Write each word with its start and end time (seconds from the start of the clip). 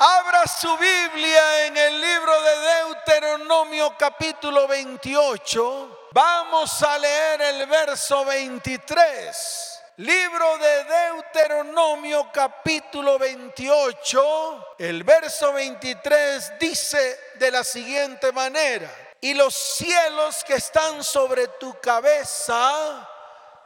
Abra 0.00 0.46
su 0.46 0.76
Biblia 0.76 1.66
en 1.66 1.76
el 1.76 2.00
libro 2.00 2.42
de 2.42 2.84
Deuteronomio 2.84 3.96
capítulo 3.98 4.68
28. 4.68 6.08
Vamos 6.12 6.80
a 6.84 6.96
leer 6.98 7.42
el 7.42 7.66
verso 7.66 8.24
23. 8.24 9.82
Libro 9.96 10.56
de 10.58 10.84
Deuteronomio 10.84 12.30
capítulo 12.32 13.18
28. 13.18 14.76
El 14.78 15.02
verso 15.02 15.52
23 15.52 16.60
dice 16.60 17.18
de 17.34 17.50
la 17.50 17.64
siguiente 17.64 18.30
manera. 18.30 18.88
Y 19.20 19.34
los 19.34 19.52
cielos 19.52 20.44
que 20.44 20.54
están 20.54 21.02
sobre 21.02 21.48
tu 21.58 21.76
cabeza 21.80 23.10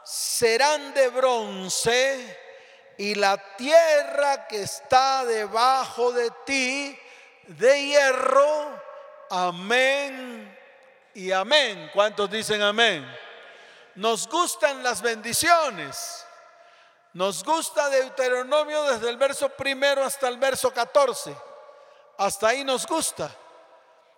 serán 0.03 0.95
de 0.95 1.09
bronce 1.09 2.39
y 2.97 3.15
la 3.15 3.37
tierra 3.55 4.47
que 4.47 4.61
está 4.61 5.25
debajo 5.25 6.11
de 6.11 6.31
ti 6.45 6.99
de 7.47 7.87
hierro. 7.87 8.81
Amén 9.29 10.57
y 11.13 11.31
amén. 11.31 11.89
¿Cuántos 11.93 12.29
dicen 12.29 12.61
amén? 12.61 13.05
Nos 13.95 14.27
gustan 14.27 14.83
las 14.83 15.01
bendiciones. 15.01 16.25
Nos 17.13 17.43
gusta 17.43 17.89
Deuteronomio 17.89 18.83
desde 18.83 19.09
el 19.09 19.17
verso 19.17 19.49
primero 19.49 20.03
hasta 20.03 20.27
el 20.27 20.37
verso 20.37 20.71
14. 20.73 21.35
Hasta 22.17 22.47
ahí 22.47 22.63
nos 22.63 22.87
gusta. 22.87 23.29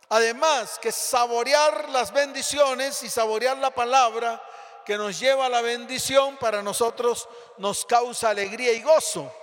Además 0.10 0.80
que 0.80 0.92
saborear 0.92 1.90
las 1.90 2.14
bendiciones 2.14 3.02
y 3.04 3.10
saborear 3.10 3.58
la 3.58 3.72
palabra 3.72 4.42
que 4.86 4.98
nos 4.98 5.20
lleva 5.20 5.48
a 5.48 5.50
la 5.50 5.62
bendición 5.62 6.38
para 6.38 6.62
nosotros 6.62 7.28
nos 7.58 7.86
causa 7.86 8.30
alegría 8.30 8.72
y 8.72 8.82
gozo. 8.82 9.34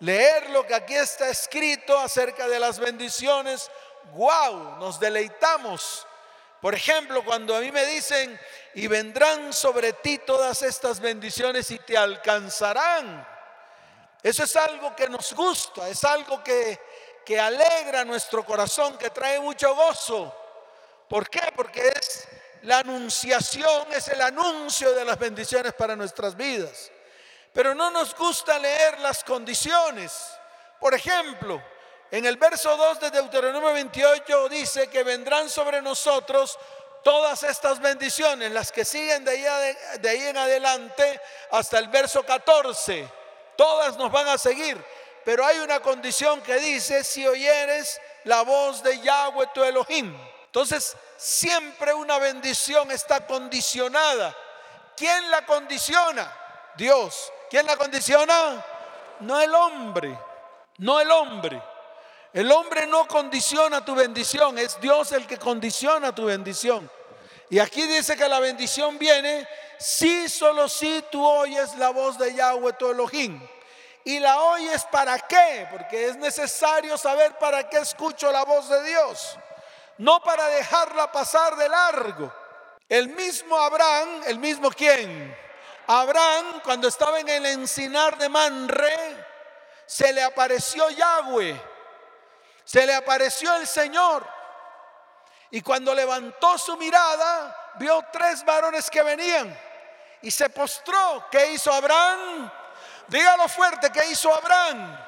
Leer 0.00 0.50
lo 0.50 0.66
que 0.66 0.74
aquí 0.74 0.94
está 0.94 1.28
escrito 1.28 1.96
acerca 1.98 2.48
de 2.48 2.58
las 2.58 2.78
bendiciones, 2.78 3.70
wow, 4.14 4.76
nos 4.78 4.98
deleitamos. 4.98 6.06
Por 6.60 6.74
ejemplo, 6.74 7.24
cuando 7.24 7.54
a 7.54 7.60
mí 7.60 7.70
me 7.70 7.86
dicen, 7.86 8.38
y 8.74 8.86
vendrán 8.86 9.52
sobre 9.52 9.92
ti 9.92 10.18
todas 10.18 10.62
estas 10.62 10.98
bendiciones 10.98 11.70
y 11.70 11.78
te 11.78 11.96
alcanzarán. 11.96 13.26
Eso 14.22 14.44
es 14.44 14.56
algo 14.56 14.96
que 14.96 15.08
nos 15.08 15.32
gusta, 15.34 15.88
es 15.88 16.02
algo 16.04 16.42
que, 16.42 16.80
que 17.24 17.38
alegra 17.38 18.04
nuestro 18.04 18.44
corazón, 18.44 18.98
que 18.98 19.10
trae 19.10 19.38
mucho 19.38 19.74
gozo. 19.74 20.34
¿Por 21.08 21.28
qué? 21.28 21.52
Porque 21.54 21.86
es 21.86 22.26
la 22.64 22.78
anunciación 22.78 23.92
es 23.92 24.08
el 24.08 24.20
anuncio 24.20 24.92
de 24.94 25.04
las 25.04 25.18
bendiciones 25.18 25.72
para 25.74 25.94
nuestras 25.94 26.36
vidas. 26.36 26.90
Pero 27.52 27.74
no 27.74 27.90
nos 27.90 28.14
gusta 28.14 28.58
leer 28.58 29.00
las 29.00 29.22
condiciones. 29.22 30.12
Por 30.80 30.94
ejemplo, 30.94 31.62
en 32.10 32.24
el 32.24 32.36
verso 32.36 32.76
2 32.76 33.00
de 33.00 33.10
Deuteronomio 33.10 33.72
28 33.72 34.48
dice 34.48 34.88
que 34.88 35.02
vendrán 35.02 35.48
sobre 35.48 35.82
nosotros 35.82 36.58
todas 37.02 37.42
estas 37.42 37.80
bendiciones, 37.80 38.50
las 38.50 38.72
que 38.72 38.84
siguen 38.84 39.24
de 39.24 39.30
ahí, 39.30 39.76
de 40.00 40.08
ahí 40.08 40.22
en 40.22 40.36
adelante 40.38 41.20
hasta 41.50 41.78
el 41.78 41.88
verso 41.88 42.24
14. 42.24 43.06
Todas 43.56 43.96
nos 43.96 44.10
van 44.10 44.28
a 44.28 44.38
seguir. 44.38 44.82
Pero 45.22 45.44
hay 45.44 45.58
una 45.58 45.80
condición 45.80 46.40
que 46.42 46.58
dice, 46.58 47.04
si 47.04 47.26
oyeres 47.26 48.00
la 48.24 48.42
voz 48.42 48.82
de 48.82 49.00
Yahweh 49.00 49.48
tu 49.54 49.62
Elohim. 49.62 50.33
Entonces, 50.54 50.96
siempre 51.16 51.92
una 51.92 52.16
bendición 52.18 52.88
está 52.92 53.26
condicionada. 53.26 54.32
¿Quién 54.96 55.28
la 55.28 55.44
condiciona? 55.44 56.32
Dios. 56.76 57.32
¿Quién 57.50 57.66
la 57.66 57.76
condiciona? 57.76 58.64
No 59.18 59.40
el 59.40 59.52
hombre, 59.52 60.16
no 60.78 61.00
el 61.00 61.10
hombre. 61.10 61.60
El 62.32 62.52
hombre 62.52 62.86
no 62.86 63.08
condiciona 63.08 63.84
tu 63.84 63.96
bendición, 63.96 64.56
es 64.56 64.80
Dios 64.80 65.10
el 65.10 65.26
que 65.26 65.38
condiciona 65.38 66.14
tu 66.14 66.26
bendición. 66.26 66.88
Y 67.50 67.58
aquí 67.58 67.82
dice 67.88 68.16
que 68.16 68.28
la 68.28 68.38
bendición 68.38 68.96
viene 68.96 69.48
si 69.80 70.28
solo 70.28 70.68
si 70.68 71.04
tú 71.10 71.26
oyes 71.26 71.74
la 71.78 71.90
voz 71.90 72.16
de 72.16 72.32
Yahweh 72.32 72.74
tu 72.74 72.92
Elohim. 72.92 73.44
¿Y 74.04 74.20
la 74.20 74.40
oyes 74.40 74.84
para 74.84 75.18
qué? 75.18 75.66
Porque 75.72 76.10
es 76.10 76.16
necesario 76.16 76.96
saber 76.96 77.36
para 77.38 77.68
qué 77.68 77.78
escucho 77.78 78.30
la 78.30 78.44
voz 78.44 78.68
de 78.68 78.84
Dios 78.84 79.36
no 79.98 80.22
para 80.22 80.46
dejarla 80.48 81.10
pasar 81.12 81.56
de 81.56 81.68
largo. 81.68 82.32
El 82.88 83.08
mismo 83.08 83.58
Abraham, 83.58 84.22
el 84.26 84.38
mismo 84.38 84.70
quién? 84.70 85.36
Abraham, 85.86 86.60
cuando 86.62 86.88
estaba 86.88 87.20
en 87.20 87.28
el 87.28 87.46
encinar 87.46 88.16
de 88.18 88.28
Manre, 88.28 89.26
se 89.86 90.12
le 90.12 90.22
apareció 90.22 90.88
Yahweh, 90.90 91.60
se 92.64 92.86
le 92.86 92.94
apareció 92.94 93.54
el 93.56 93.66
Señor. 93.66 94.26
Y 95.50 95.60
cuando 95.60 95.94
levantó 95.94 96.58
su 96.58 96.76
mirada, 96.76 97.72
vio 97.76 98.04
tres 98.10 98.44
varones 98.44 98.90
que 98.90 99.02
venían 99.02 99.56
y 100.22 100.30
se 100.30 100.48
postró. 100.48 101.26
¿Qué 101.30 101.52
hizo 101.52 101.72
Abraham? 101.72 102.50
Dígalo 103.08 103.48
fuerte, 103.48 103.92
¿qué 103.92 104.06
hizo 104.06 104.34
Abraham? 104.34 104.98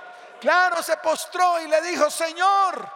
Claro, 0.40 0.82
se 0.82 0.96
postró 0.98 1.60
y 1.60 1.66
le 1.66 1.80
dijo, 1.82 2.10
Señor, 2.10 2.88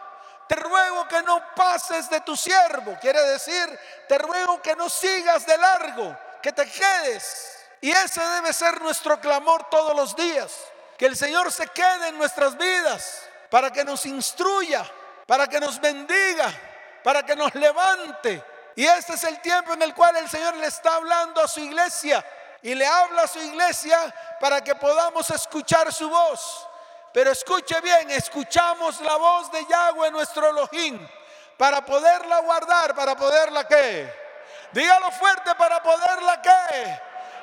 te 0.51 0.57
ruego 0.57 1.07
que 1.07 1.23
no 1.23 1.55
pases 1.55 2.11
de 2.11 2.23
tu 2.23 2.37
siervo. 2.37 2.99
Quiere 3.01 3.23
decir, 3.23 3.79
te 4.09 4.19
ruego 4.19 4.61
que 4.61 4.75
no 4.75 4.89
sigas 4.89 5.47
de 5.47 5.57
largo, 5.57 6.19
que 6.43 6.51
te 6.51 6.69
quedes. 6.69 7.57
Y 7.81 7.93
ese 7.93 8.21
debe 8.21 8.53
ser 8.53 8.81
nuestro 8.81 9.21
clamor 9.21 9.71
todos 9.71 9.95
los 9.95 10.17
días. 10.17 10.53
Que 10.99 11.07
el 11.07 11.17
Señor 11.17 11.53
se 11.53 11.69
quede 11.69 12.09
en 12.09 12.19
nuestras 12.19 12.59
vidas 12.59 13.23
para 13.49 13.71
que 13.71 13.85
nos 13.85 14.05
instruya, 14.07 14.85
para 15.25 15.47
que 15.47 15.61
nos 15.61 15.81
bendiga, 15.81 16.53
para 17.05 17.25
que 17.25 17.37
nos 17.37 17.55
levante. 17.55 18.43
Y 18.75 18.85
este 18.87 19.15
es 19.15 19.23
el 19.23 19.41
tiempo 19.41 19.75
en 19.75 19.83
el 19.83 19.95
cual 19.95 20.17
el 20.17 20.29
Señor 20.29 20.57
le 20.57 20.67
está 20.67 20.97
hablando 20.97 21.41
a 21.41 21.47
su 21.47 21.61
iglesia 21.61 22.27
y 22.61 22.75
le 22.75 22.89
habla 22.89 23.23
a 23.23 23.29
su 23.29 23.39
iglesia 23.39 24.13
para 24.41 24.65
que 24.65 24.75
podamos 24.75 25.31
escuchar 25.31 25.93
su 25.93 26.11
voz. 26.11 26.67
Pero 27.13 27.33
escuche 27.33 27.81
bien, 27.81 28.11
escuchamos 28.11 29.01
la 29.01 29.17
voz 29.17 29.51
de 29.51 29.67
Yahweh 29.67 30.11
nuestro 30.11 30.51
Elohim 30.51 30.99
para 31.57 31.85
poderla 31.85 32.41
guardar, 32.41 32.95
para 32.95 33.17
poderla 33.17 33.67
qué. 33.67 34.13
Dígalo 34.73 35.11
fuerte 35.11 35.55
para 35.57 35.83
poderla 35.83 36.41
qué. 36.41 37.01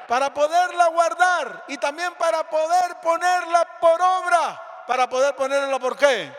Para 0.08 0.34
poderla 0.34 0.88
guardar 0.88 1.66
y 1.68 1.78
también 1.78 2.14
para 2.16 2.50
poder 2.50 2.96
ponerla 3.02 3.80
por 3.80 4.02
obra. 4.02 4.86
Para 4.88 5.10
poder 5.10 5.36
ponerla 5.36 5.78
por 5.80 5.98
qué. 5.98 6.34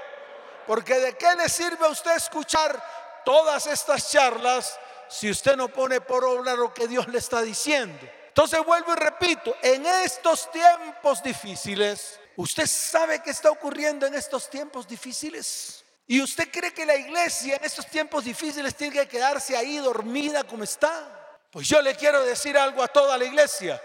Porque 0.66 0.94
de 0.94 1.16
qué 1.16 1.34
le 1.36 1.48
sirve 1.50 1.84
a 1.84 1.90
usted 1.90 2.16
escuchar 2.16 2.82
todas 3.24 3.66
estas 3.66 4.10
charlas 4.10 4.78
si 5.08 5.30
usted 5.30 5.54
no 5.56 5.68
pone 5.68 6.00
por 6.00 6.24
obra 6.24 6.54
lo 6.54 6.72
que 6.72 6.88
Dios 6.88 7.06
le 7.08 7.18
está 7.18 7.42
diciendo. 7.42 8.06
Entonces 8.28 8.64
vuelvo 8.64 8.92
y 8.92 8.96
repito, 8.96 9.54
en 9.62 9.84
estos 9.84 10.50
tiempos 10.50 11.22
difíciles, 11.22 12.18
¿Usted 12.38 12.68
sabe 12.68 13.20
qué 13.20 13.30
está 13.30 13.50
ocurriendo 13.50 14.06
en 14.06 14.14
estos 14.14 14.48
tiempos 14.48 14.86
difíciles? 14.86 15.84
¿Y 16.06 16.22
usted 16.22 16.48
cree 16.52 16.72
que 16.72 16.86
la 16.86 16.94
iglesia 16.94 17.56
en 17.56 17.64
estos 17.64 17.88
tiempos 17.88 18.22
difíciles 18.22 18.76
tiene 18.76 18.94
que 18.94 19.08
quedarse 19.08 19.56
ahí 19.56 19.78
dormida 19.78 20.44
como 20.44 20.62
está? 20.62 21.36
Pues 21.50 21.66
yo 21.68 21.82
le 21.82 21.96
quiero 21.96 22.24
decir 22.24 22.56
algo 22.56 22.80
a 22.80 22.86
toda 22.86 23.18
la 23.18 23.24
iglesia, 23.24 23.82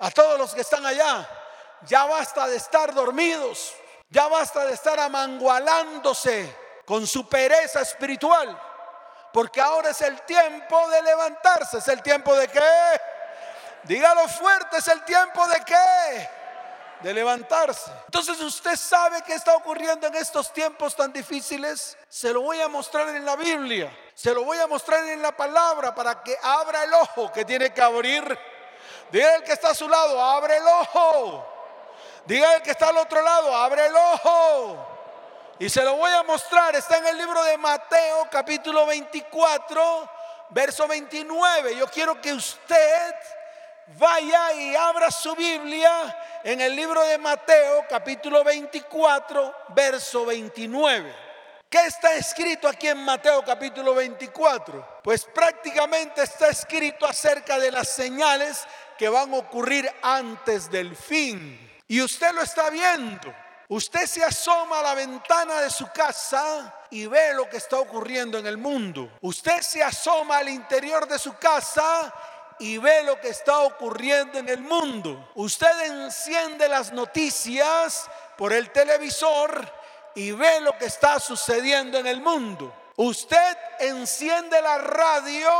a 0.00 0.10
todos 0.10 0.36
los 0.36 0.52
que 0.52 0.62
están 0.62 0.84
allá. 0.84 1.28
Ya 1.82 2.04
basta 2.06 2.48
de 2.48 2.56
estar 2.56 2.92
dormidos, 2.92 3.72
ya 4.10 4.26
basta 4.26 4.64
de 4.66 4.74
estar 4.74 4.98
amangualándose 4.98 6.56
con 6.84 7.06
su 7.06 7.28
pereza 7.28 7.82
espiritual, 7.82 8.60
porque 9.32 9.60
ahora 9.60 9.90
es 9.90 10.00
el 10.00 10.20
tiempo 10.22 10.88
de 10.88 11.02
levantarse, 11.02 11.78
es 11.78 11.86
el 11.86 12.02
tiempo 12.02 12.34
de 12.34 12.48
qué? 12.48 13.00
Dígalo 13.84 14.26
fuerte, 14.26 14.78
es 14.78 14.88
el 14.88 15.04
tiempo 15.04 15.46
de 15.46 15.64
qué? 15.64 16.41
De 17.02 17.12
levantarse. 17.12 17.90
Entonces 18.06 18.40
usted 18.40 18.76
sabe 18.76 19.22
qué 19.22 19.34
está 19.34 19.54
ocurriendo 19.54 20.06
en 20.06 20.14
estos 20.14 20.52
tiempos 20.52 20.94
tan 20.94 21.12
difíciles. 21.12 21.96
Se 22.08 22.32
lo 22.32 22.42
voy 22.42 22.60
a 22.60 22.68
mostrar 22.68 23.08
en 23.08 23.24
la 23.24 23.36
Biblia. 23.36 23.96
Se 24.14 24.32
lo 24.32 24.44
voy 24.44 24.58
a 24.58 24.66
mostrar 24.66 25.06
en 25.08 25.20
la 25.20 25.36
palabra 25.36 25.94
para 25.94 26.22
que 26.22 26.36
abra 26.42 26.84
el 26.84 26.94
ojo 26.94 27.32
que 27.32 27.44
tiene 27.44 27.72
que 27.72 27.80
abrir. 27.80 28.38
Diga 29.10 29.36
el 29.36 29.42
que 29.42 29.52
está 29.52 29.70
a 29.70 29.74
su 29.74 29.88
lado, 29.88 30.22
abre 30.22 30.56
el 30.56 30.66
ojo. 30.66 31.46
Diga 32.24 32.54
el 32.54 32.62
que 32.62 32.70
está 32.70 32.88
al 32.88 32.96
otro 32.98 33.20
lado, 33.20 33.54
abre 33.56 33.86
el 33.86 33.94
ojo. 33.96 34.88
Y 35.58 35.68
se 35.68 35.82
lo 35.82 35.96
voy 35.96 36.12
a 36.12 36.22
mostrar. 36.22 36.74
Está 36.76 36.98
en 36.98 37.06
el 37.08 37.18
libro 37.18 37.42
de 37.44 37.58
Mateo 37.58 38.28
capítulo 38.30 38.86
24, 38.86 40.08
verso 40.50 40.86
29. 40.86 41.76
Yo 41.76 41.86
quiero 41.88 42.20
que 42.20 42.32
usted 42.32 43.14
vaya 43.98 44.52
y 44.54 44.74
abra 44.74 45.10
su 45.10 45.34
Biblia 45.34 46.40
en 46.44 46.60
el 46.60 46.74
libro 46.74 47.02
de 47.04 47.18
Mateo 47.18 47.84
capítulo 47.88 48.44
24, 48.44 49.54
verso 49.68 50.26
29. 50.26 51.14
¿Qué 51.68 51.86
está 51.86 52.14
escrito 52.14 52.68
aquí 52.68 52.88
en 52.88 52.98
Mateo 52.98 53.42
capítulo 53.44 53.94
24? 53.94 55.00
Pues 55.02 55.24
prácticamente 55.24 56.22
está 56.22 56.48
escrito 56.48 57.06
acerca 57.06 57.58
de 57.58 57.70
las 57.70 57.88
señales 57.88 58.66
que 58.98 59.08
van 59.08 59.32
a 59.32 59.38
ocurrir 59.38 59.90
antes 60.02 60.70
del 60.70 60.94
fin. 60.94 61.58
Y 61.88 62.00
usted 62.02 62.32
lo 62.32 62.42
está 62.42 62.68
viendo. 62.68 63.34
Usted 63.68 64.04
se 64.04 64.22
asoma 64.22 64.80
a 64.80 64.82
la 64.82 64.94
ventana 64.94 65.62
de 65.62 65.70
su 65.70 65.90
casa 65.92 66.74
y 66.90 67.06
ve 67.06 67.32
lo 67.32 67.48
que 67.48 67.56
está 67.56 67.78
ocurriendo 67.78 68.36
en 68.36 68.46
el 68.46 68.58
mundo. 68.58 69.10
Usted 69.22 69.62
se 69.62 69.82
asoma 69.82 70.36
al 70.36 70.50
interior 70.50 71.08
de 71.08 71.18
su 71.18 71.34
casa 71.38 72.12
y 72.62 72.78
ve 72.78 73.02
lo 73.02 73.20
que 73.20 73.30
está 73.30 73.58
ocurriendo 73.58 74.38
en 74.38 74.48
el 74.48 74.60
mundo. 74.60 75.30
Usted 75.34 75.80
enciende 75.80 76.68
las 76.68 76.92
noticias 76.92 78.08
por 78.38 78.52
el 78.52 78.70
televisor 78.70 79.68
y 80.14 80.30
ve 80.30 80.60
lo 80.60 80.78
que 80.78 80.84
está 80.84 81.18
sucediendo 81.18 81.98
en 81.98 82.06
el 82.06 82.20
mundo. 82.20 82.72
Usted 82.94 83.56
enciende 83.80 84.62
la 84.62 84.78
radio 84.78 85.50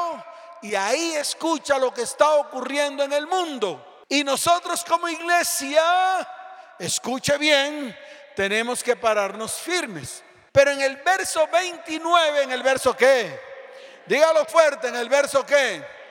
y 0.63 0.77
ahí 0.77 1.15
escucha 1.15 1.77
lo 1.77 1.93
que 1.93 2.03
está 2.03 2.35
ocurriendo 2.35 3.03
en 3.03 3.13
el 3.13 3.27
mundo. 3.27 4.05
Y 4.09 4.23
nosotros 4.23 4.85
como 4.85 5.09
iglesia, 5.09 5.83
escuche 6.79 7.37
bien, 7.37 7.99
tenemos 8.37 8.81
que 8.81 8.95
pararnos 8.95 9.55
firmes. 9.55 10.23
Pero 10.53 10.71
en 10.71 10.83
el 10.83 10.99
verso 10.99 11.49
29, 11.49 12.45
en 12.45 12.53
el 12.53 12.63
verso 12.63 12.97
qué? 12.97 13.41
Dígalo 14.07 14.45
fuerte, 14.45 14.87
en 14.87 14.95
el 14.95 15.09
verso 15.09 15.45
qué? 15.45 16.02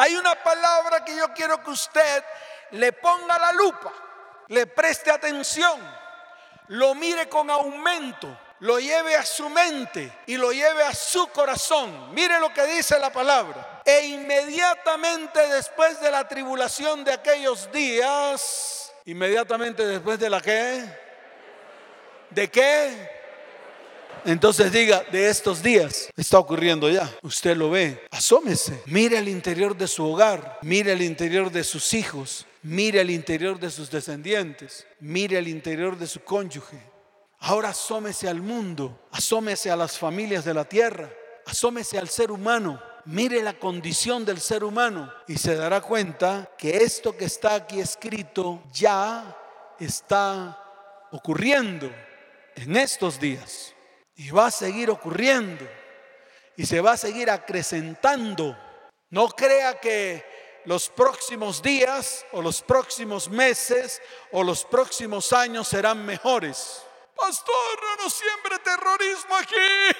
Hay 0.00 0.16
una 0.16 0.34
palabra 0.34 1.04
que 1.04 1.14
yo 1.14 1.30
quiero 1.34 1.62
que 1.62 1.70
usted 1.72 2.24
le 2.70 2.90
ponga 2.90 3.38
la 3.38 3.52
lupa, 3.52 3.92
le 4.48 4.66
preste 4.66 5.10
atención, 5.10 5.78
lo 6.68 6.94
mire 6.94 7.28
con 7.28 7.50
aumento, 7.50 8.34
lo 8.60 8.80
lleve 8.80 9.14
a 9.14 9.26
su 9.26 9.50
mente 9.50 10.10
y 10.24 10.38
lo 10.38 10.52
lleve 10.52 10.84
a 10.84 10.94
su 10.94 11.26
corazón. 11.28 12.14
Mire 12.14 12.40
lo 12.40 12.50
que 12.50 12.64
dice 12.66 12.98
la 12.98 13.12
palabra. 13.12 13.82
E 13.84 14.06
inmediatamente 14.06 15.46
después 15.48 16.00
de 16.00 16.10
la 16.10 16.26
tribulación 16.26 17.04
de 17.04 17.12
aquellos 17.12 17.70
días, 17.70 18.94
inmediatamente 19.04 19.86
después 19.86 20.18
de 20.18 20.30
la 20.30 20.40
que 20.40 21.10
¿De 22.30 22.48
qué? 22.48 23.19
Entonces 24.24 24.70
diga, 24.72 25.02
de 25.10 25.28
estos 25.28 25.62
días 25.62 26.10
está 26.16 26.38
ocurriendo 26.38 26.90
ya. 26.90 27.10
Usted 27.22 27.56
lo 27.56 27.70
ve, 27.70 28.06
asómese, 28.10 28.82
mire 28.86 29.18
al 29.18 29.28
interior 29.28 29.76
de 29.76 29.88
su 29.88 30.04
hogar, 30.04 30.58
mire 30.62 30.92
al 30.92 31.02
interior 31.02 31.50
de 31.50 31.64
sus 31.64 31.94
hijos, 31.94 32.46
mire 32.62 33.00
al 33.00 33.10
interior 33.10 33.58
de 33.58 33.70
sus 33.70 33.90
descendientes, 33.90 34.86
mire 35.00 35.38
al 35.38 35.48
interior 35.48 35.98
de 35.98 36.06
su 36.06 36.20
cónyuge. 36.20 36.78
Ahora 37.38 37.70
asómese 37.70 38.28
al 38.28 38.42
mundo, 38.42 39.06
asómese 39.10 39.70
a 39.70 39.76
las 39.76 39.98
familias 39.98 40.44
de 40.44 40.54
la 40.54 40.66
tierra, 40.66 41.10
asómese 41.46 41.98
al 41.98 42.08
ser 42.08 42.30
humano, 42.30 42.80
mire 43.06 43.42
la 43.42 43.54
condición 43.54 44.26
del 44.26 44.40
ser 44.40 44.62
humano 44.62 45.10
y 45.26 45.38
se 45.38 45.54
dará 45.54 45.80
cuenta 45.80 46.50
que 46.58 46.76
esto 46.78 47.16
que 47.16 47.24
está 47.24 47.54
aquí 47.54 47.80
escrito 47.80 48.62
ya 48.74 49.34
está 49.78 50.62
ocurriendo 51.10 51.90
en 52.56 52.76
estos 52.76 53.18
días 53.18 53.74
y 54.20 54.30
va 54.32 54.48
a 54.48 54.50
seguir 54.50 54.90
ocurriendo 54.90 55.66
y 56.54 56.66
se 56.66 56.82
va 56.82 56.92
a 56.92 56.96
seguir 56.98 57.30
acrecentando. 57.30 58.54
No 59.08 59.28
crea 59.28 59.80
que 59.80 60.60
los 60.66 60.90
próximos 60.90 61.62
días 61.62 62.26
o 62.32 62.42
los 62.42 62.60
próximos 62.60 63.30
meses 63.30 64.02
o 64.32 64.44
los 64.44 64.66
próximos 64.66 65.32
años 65.32 65.68
serán 65.68 66.04
mejores. 66.04 66.82
Pastor, 67.16 67.80
no 67.80 68.04
nos 68.04 68.12
siembre 68.12 68.58
terrorismo 68.58 69.36
aquí. 69.36 69.96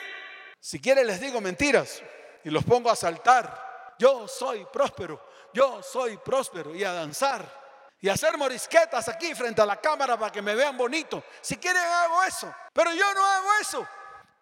Si 0.61 0.79
quiere 0.79 1.03
les 1.03 1.19
digo 1.19 1.41
mentiras 1.41 2.03
y 2.45 2.51
los 2.51 2.63
pongo 2.65 2.91
a 2.91 2.97
saltar. 2.97 3.95
Yo 3.99 4.29
soy 4.29 4.67
próspero, 4.71 5.19
yo 5.55 5.83
soy 5.83 6.19
próspero 6.19 6.75
y 6.75 6.85
a 6.85 6.93
danzar 6.93 7.61
y 8.03 8.11
hacer 8.11 8.37
morisquetas 8.37 9.09
aquí 9.09 9.35
frente 9.35 9.63
a 9.63 9.67
la 9.67 9.81
cámara 9.81 10.19
para 10.19 10.31
que 10.31 10.43
me 10.43 10.55
vean 10.55 10.77
bonito. 10.77 11.25
Si 11.41 11.57
quieren 11.57 11.83
hago 11.83 12.23
eso, 12.25 12.55
pero 12.75 12.93
yo 12.93 13.15
no 13.15 13.25
hago 13.25 13.49
eso. 13.63 13.89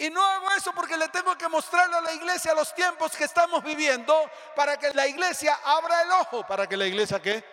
Y 0.00 0.10
no 0.10 0.24
hago 0.24 0.52
eso 0.52 0.72
porque 0.72 0.96
le 0.96 1.08
tengo 1.08 1.36
que 1.36 1.48
mostrarle 1.48 1.96
a 1.96 2.00
la 2.00 2.12
iglesia 2.12 2.54
los 2.54 2.72
tiempos 2.72 3.16
que 3.16 3.24
estamos 3.24 3.64
viviendo 3.64 4.30
para 4.54 4.76
que 4.78 4.94
la 4.94 5.08
iglesia 5.08 5.58
abra 5.64 6.02
el 6.02 6.12
ojo. 6.12 6.46
¿Para 6.46 6.68
que 6.68 6.76
la 6.76 6.86
iglesia 6.86 7.20
qué? 7.20 7.44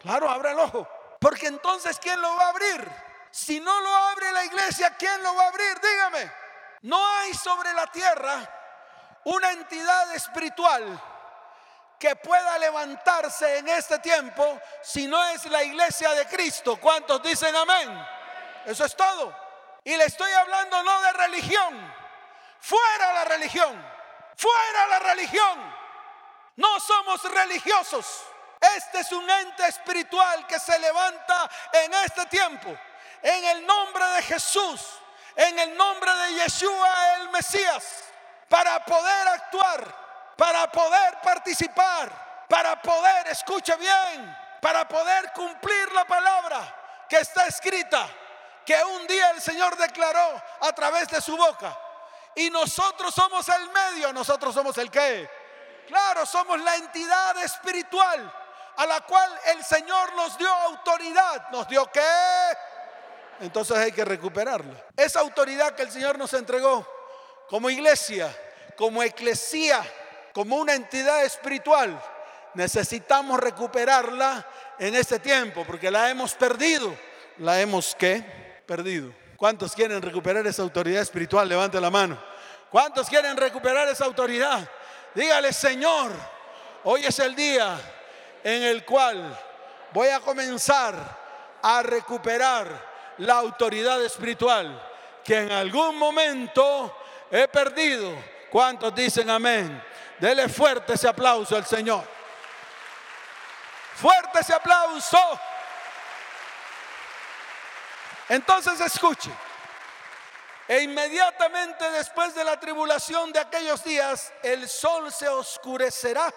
Claro, 0.00 0.30
abra 0.30 0.52
el 0.52 0.58
ojo. 0.58 0.88
Porque 1.20 1.46
entonces, 1.46 1.98
¿quién 1.98 2.18
lo 2.20 2.34
va 2.34 2.46
a 2.46 2.48
abrir? 2.48 2.90
Si 3.30 3.60
no 3.60 3.78
lo 3.78 3.94
abre 3.94 4.32
la 4.32 4.44
iglesia, 4.44 4.96
¿quién 4.98 5.22
lo 5.22 5.34
va 5.34 5.44
a 5.44 5.48
abrir? 5.48 5.78
Dígame. 5.80 6.32
No 6.82 7.06
hay 7.18 7.34
sobre 7.34 7.74
la 7.74 7.86
tierra 7.88 8.50
una 9.24 9.52
entidad 9.52 10.14
espiritual 10.14 11.02
que 11.98 12.16
pueda 12.16 12.58
levantarse 12.58 13.58
en 13.58 13.68
este 13.68 13.98
tiempo 13.98 14.58
si 14.82 15.06
no 15.06 15.22
es 15.26 15.44
la 15.46 15.62
iglesia 15.62 16.12
de 16.12 16.26
Cristo. 16.26 16.78
¿Cuántos 16.80 17.22
dicen 17.22 17.54
amén? 17.54 18.06
Eso 18.64 18.86
es 18.86 18.96
todo. 18.96 19.43
Y 19.84 19.96
le 19.96 20.04
estoy 20.04 20.32
hablando 20.32 20.82
no 20.82 21.02
de 21.02 21.12
religión. 21.12 21.94
Fuera 22.60 23.12
la 23.12 23.24
religión. 23.24 23.94
Fuera 24.36 24.86
la 24.88 24.98
religión. 24.98 25.74
No 26.56 26.80
somos 26.80 27.22
religiosos. 27.30 28.24
Este 28.76 29.00
es 29.00 29.12
un 29.12 29.28
ente 29.28 29.66
espiritual 29.68 30.46
que 30.46 30.58
se 30.58 30.78
levanta 30.78 31.50
en 31.72 31.94
este 31.94 32.26
tiempo. 32.26 32.74
En 33.22 33.44
el 33.44 33.66
nombre 33.66 34.04
de 34.06 34.22
Jesús. 34.22 34.80
En 35.36 35.58
el 35.58 35.76
nombre 35.76 36.10
de 36.12 36.34
Yeshua 36.34 37.16
el 37.16 37.28
Mesías. 37.30 38.04
Para 38.48 38.84
poder 38.84 39.28
actuar 39.28 40.04
para 40.36 40.70
poder 40.70 41.20
participar, 41.22 42.46
para 42.48 42.80
poder, 42.80 43.28
escuche 43.28 43.74
bien, 43.76 44.36
para 44.60 44.86
poder 44.86 45.32
cumplir 45.32 45.92
la 45.92 46.04
palabra 46.04 47.06
que 47.08 47.18
está 47.18 47.46
escrita, 47.46 48.08
que 48.64 48.82
un 48.82 49.06
día 49.06 49.30
el 49.30 49.40
Señor 49.40 49.76
declaró 49.76 50.42
a 50.60 50.72
través 50.72 51.08
de 51.08 51.20
su 51.20 51.36
boca. 51.36 51.78
Y 52.34 52.50
nosotros 52.50 53.14
somos 53.14 53.48
el 53.48 53.70
medio, 53.70 54.12
nosotros 54.12 54.54
somos 54.54 54.76
el 54.78 54.90
qué. 54.90 55.28
Claro, 55.86 56.26
somos 56.26 56.60
la 56.60 56.74
entidad 56.76 57.36
espiritual 57.42 58.32
a 58.76 58.86
la 58.86 59.00
cual 59.02 59.30
el 59.46 59.64
Señor 59.64 60.14
nos 60.14 60.36
dio 60.38 60.48
autoridad. 60.48 61.50
¿Nos 61.50 61.68
dio 61.68 61.90
qué? 61.92 62.00
Entonces 63.40 63.76
hay 63.76 63.92
que 63.92 64.04
recuperarla. 64.04 64.74
Esa 64.96 65.20
autoridad 65.20 65.74
que 65.74 65.82
el 65.82 65.90
Señor 65.90 66.18
nos 66.18 66.32
entregó 66.32 66.86
como 67.48 67.70
iglesia, 67.70 68.34
como 68.76 69.02
eclesía, 69.02 69.84
como 70.32 70.56
una 70.56 70.74
entidad 70.74 71.24
espiritual, 71.24 72.00
necesitamos 72.54 73.38
recuperarla 73.38 74.44
en 74.78 74.94
este 74.94 75.18
tiempo, 75.18 75.64
porque 75.66 75.90
la 75.90 76.10
hemos 76.10 76.34
perdido. 76.34 76.96
La 77.38 77.60
hemos 77.60 77.94
¿qué? 77.96 78.43
Perdido. 78.66 79.12
¿Cuántos 79.36 79.74
quieren 79.74 80.00
recuperar 80.00 80.46
esa 80.46 80.62
autoridad 80.62 81.02
espiritual? 81.02 81.48
Levante 81.48 81.80
la 81.80 81.90
mano. 81.90 82.18
¿Cuántos 82.70 83.08
quieren 83.08 83.36
recuperar 83.36 83.88
esa 83.88 84.04
autoridad? 84.04 84.68
Dígale, 85.14 85.52
Señor, 85.52 86.12
hoy 86.84 87.04
es 87.04 87.18
el 87.18 87.34
día 87.36 87.78
en 88.42 88.62
el 88.62 88.84
cual 88.84 89.38
voy 89.92 90.08
a 90.08 90.20
comenzar 90.20 90.94
a 91.62 91.82
recuperar 91.82 92.68
la 93.18 93.34
autoridad 93.34 94.02
espiritual 94.02 94.82
que 95.22 95.38
en 95.38 95.52
algún 95.52 95.96
momento 95.96 96.96
he 97.30 97.46
perdido. 97.48 98.12
¿Cuántos 98.50 98.94
dicen 98.94 99.30
amén? 99.30 99.82
Dele 100.18 100.48
fuerte 100.48 100.94
ese 100.94 101.08
aplauso 101.08 101.56
al 101.56 101.66
Señor. 101.66 102.04
Fuerte 103.94 104.40
ese 104.40 104.54
aplauso. 104.54 105.18
Entonces 108.28 108.80
escuche. 108.80 109.30
E 110.66 110.80
inmediatamente 110.80 111.90
después 111.90 112.34
de 112.34 112.42
la 112.42 112.58
tribulación 112.58 113.32
de 113.32 113.40
aquellos 113.40 113.84
días, 113.84 114.32
el 114.42 114.66
sol 114.68 115.12
se 115.12 115.28
oscurecerá 115.28 116.32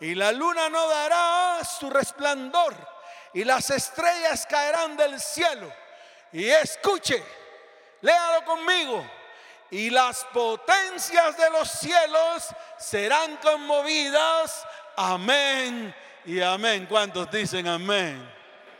y 0.00 0.14
la 0.14 0.32
luna 0.32 0.70
no 0.70 0.88
dará 0.88 1.62
su 1.62 1.90
resplandor 1.90 2.74
y 3.34 3.44
las 3.44 3.68
estrellas 3.68 4.46
caerán 4.48 4.96
del 4.96 5.20
cielo. 5.20 5.70
Y 6.32 6.48
escuche, 6.48 7.22
léalo 8.00 8.44
conmigo 8.46 9.04
y 9.70 9.90
las 9.90 10.24
potencias 10.32 11.36
de 11.36 11.50
los 11.50 11.70
cielos 11.70 12.48
serán 12.78 13.36
conmovidas. 13.36 14.66
Amén 14.96 15.94
y 16.24 16.40
amén. 16.40 16.86
¿Cuántos 16.86 17.30
dicen 17.30 17.68
amén? 17.68 18.26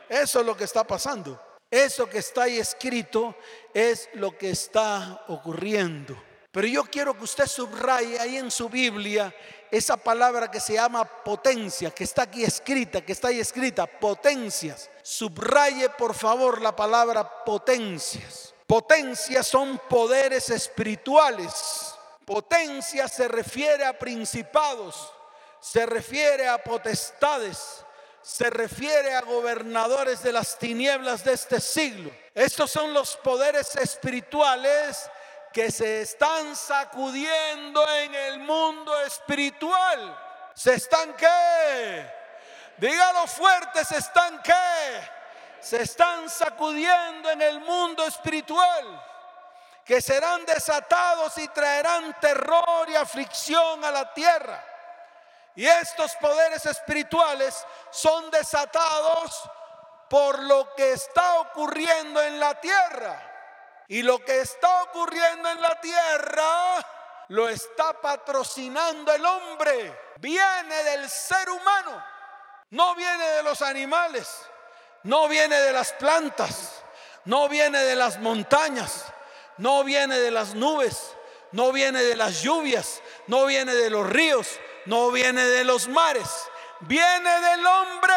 Eso 0.09 0.40
es 0.40 0.47
lo 0.47 0.56
que 0.56 0.64
está 0.64 0.85
pasando. 0.85 1.50
Eso 1.70 2.08
que 2.08 2.18
está 2.18 2.44
ahí 2.44 2.58
escrito 2.58 3.34
es 3.72 4.08
lo 4.14 4.36
que 4.36 4.50
está 4.50 5.24
ocurriendo. 5.28 6.20
Pero 6.50 6.66
yo 6.66 6.84
quiero 6.84 7.16
que 7.16 7.24
usted 7.24 7.46
subraye 7.46 8.18
ahí 8.18 8.36
en 8.36 8.50
su 8.50 8.68
Biblia 8.68 9.32
esa 9.70 9.96
palabra 9.96 10.50
que 10.50 10.58
se 10.58 10.72
llama 10.72 11.04
potencia, 11.04 11.92
que 11.92 12.02
está 12.02 12.22
aquí 12.22 12.42
escrita, 12.42 13.00
que 13.02 13.12
está 13.12 13.28
ahí 13.28 13.38
escrita, 13.38 13.86
potencias. 13.86 14.90
Subraye 15.02 15.90
por 15.90 16.14
favor 16.14 16.60
la 16.60 16.74
palabra 16.74 17.44
potencias. 17.44 18.52
Potencias 18.66 19.46
son 19.46 19.80
poderes 19.88 20.50
espirituales. 20.50 21.94
Potencia 22.24 23.08
se 23.08 23.28
refiere 23.28 23.84
a 23.84 23.98
principados, 23.98 25.12
se 25.60 25.84
refiere 25.86 26.48
a 26.48 26.62
potestades, 26.62 27.84
se 28.22 28.50
refiere 28.50 29.14
a 29.14 29.22
gobernadores 29.22 30.22
de 30.22 30.32
las 30.32 30.58
tinieblas 30.58 31.24
de 31.24 31.32
este 31.32 31.60
siglo. 31.60 32.10
Estos 32.34 32.70
son 32.70 32.92
los 32.92 33.16
poderes 33.16 33.74
espirituales 33.76 35.10
que 35.52 35.70
se 35.70 36.02
están 36.02 36.54
sacudiendo 36.54 37.88
en 37.88 38.14
el 38.14 38.38
mundo 38.40 38.98
espiritual. 39.02 40.16
¿Se 40.54 40.74
están 40.74 41.14
qué? 41.14 42.06
Dígalo 42.76 43.26
fuerte, 43.26 43.84
¿se 43.84 43.98
están 43.98 44.40
qué? 44.42 45.10
Se 45.60 45.82
están 45.82 46.28
sacudiendo 46.28 47.30
en 47.30 47.42
el 47.42 47.60
mundo 47.60 48.04
espiritual. 48.06 49.06
Que 49.84 50.00
serán 50.00 50.44
desatados 50.46 51.36
y 51.38 51.48
traerán 51.48 52.18
terror 52.20 52.88
y 52.88 52.94
aflicción 52.94 53.84
a 53.84 53.90
la 53.90 54.14
tierra. 54.14 54.69
Y 55.57 55.66
estos 55.66 56.14
poderes 56.16 56.64
espirituales 56.66 57.66
son 57.90 58.30
desatados 58.30 59.50
por 60.09 60.38
lo 60.40 60.75
que 60.75 60.92
está 60.92 61.40
ocurriendo 61.40 62.23
en 62.23 62.40
la 62.40 62.61
tierra. 62.61 63.26
Y 63.88 64.02
lo 64.02 64.25
que 64.25 64.40
está 64.40 64.85
ocurriendo 64.85 65.49
en 65.50 65.61
la 65.61 65.80
tierra 65.80 66.87
lo 67.28 67.49
está 67.49 67.92
patrocinando 68.00 69.12
el 69.12 69.25
hombre. 69.25 70.14
Viene 70.19 70.83
del 70.85 71.09
ser 71.09 71.49
humano. 71.50 72.04
No 72.71 72.95
viene 72.95 73.25
de 73.25 73.42
los 73.42 73.62
animales. 73.62 74.28
No 75.04 75.28
viene 75.28 75.61
de 75.61 75.73
las 75.73 75.92
plantas. 75.92 76.83
No 77.25 77.49
viene 77.49 77.78
de 77.85 77.97
las 77.97 78.19
montañas. 78.19 79.04
No 79.59 79.85
viene 79.85 80.19
de 80.19 80.30
las 80.30 80.54
nubes. 80.54 81.16
No 81.52 81.73
viene 81.73 82.02
de 82.02 82.16
las 82.16 82.42
lluvias. 82.42 83.00
No 83.26 83.47
viene 83.47 83.75
de 83.75 83.90
los 83.90 84.09
ríos. 84.09 84.49
No 84.87 85.10
viene 85.10 85.42
de 85.44 85.64
los 85.64 85.88
mares. 85.88 86.28
Viene 86.80 87.40
del 87.40 87.66
hombre 87.66 88.14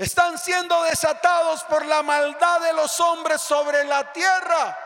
están 0.00 0.38
siendo 0.38 0.82
desatados 0.84 1.62
por 1.64 1.84
la 1.84 2.02
maldad 2.02 2.58
de 2.62 2.72
los 2.72 2.98
hombres 3.00 3.38
sobre 3.42 3.84
la 3.84 4.10
tierra. 4.10 4.78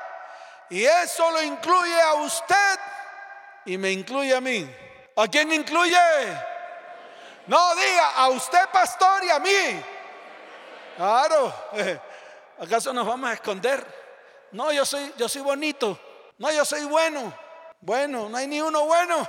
Y 0.68 0.84
eso 0.84 1.30
lo 1.30 1.40
incluye 1.40 2.02
a 2.02 2.14
usted 2.14 2.80
y 3.64 3.78
me 3.78 3.92
incluye 3.92 4.34
a 4.34 4.40
mí. 4.40 4.68
¿A 5.14 5.28
quién 5.28 5.52
incluye? 5.52 5.96
No 7.46 7.76
diga 7.76 8.10
a 8.16 8.28
usted 8.30 8.68
pastor 8.72 9.22
y 9.22 9.30
a 9.30 9.38
mí. 9.38 9.84
Claro. 10.96 11.54
¿Acaso 12.58 12.92
nos 12.92 13.06
vamos 13.06 13.30
a 13.30 13.34
esconder? 13.34 13.86
No, 14.50 14.72
yo 14.72 14.84
soy 14.84 15.14
yo 15.16 15.28
soy 15.28 15.42
bonito. 15.42 15.96
No, 16.38 16.50
yo 16.50 16.64
soy 16.64 16.82
bueno. 16.86 17.32
Bueno, 17.80 18.28
no 18.28 18.36
hay 18.36 18.48
ni 18.48 18.60
uno 18.60 18.84
bueno. 18.84 19.28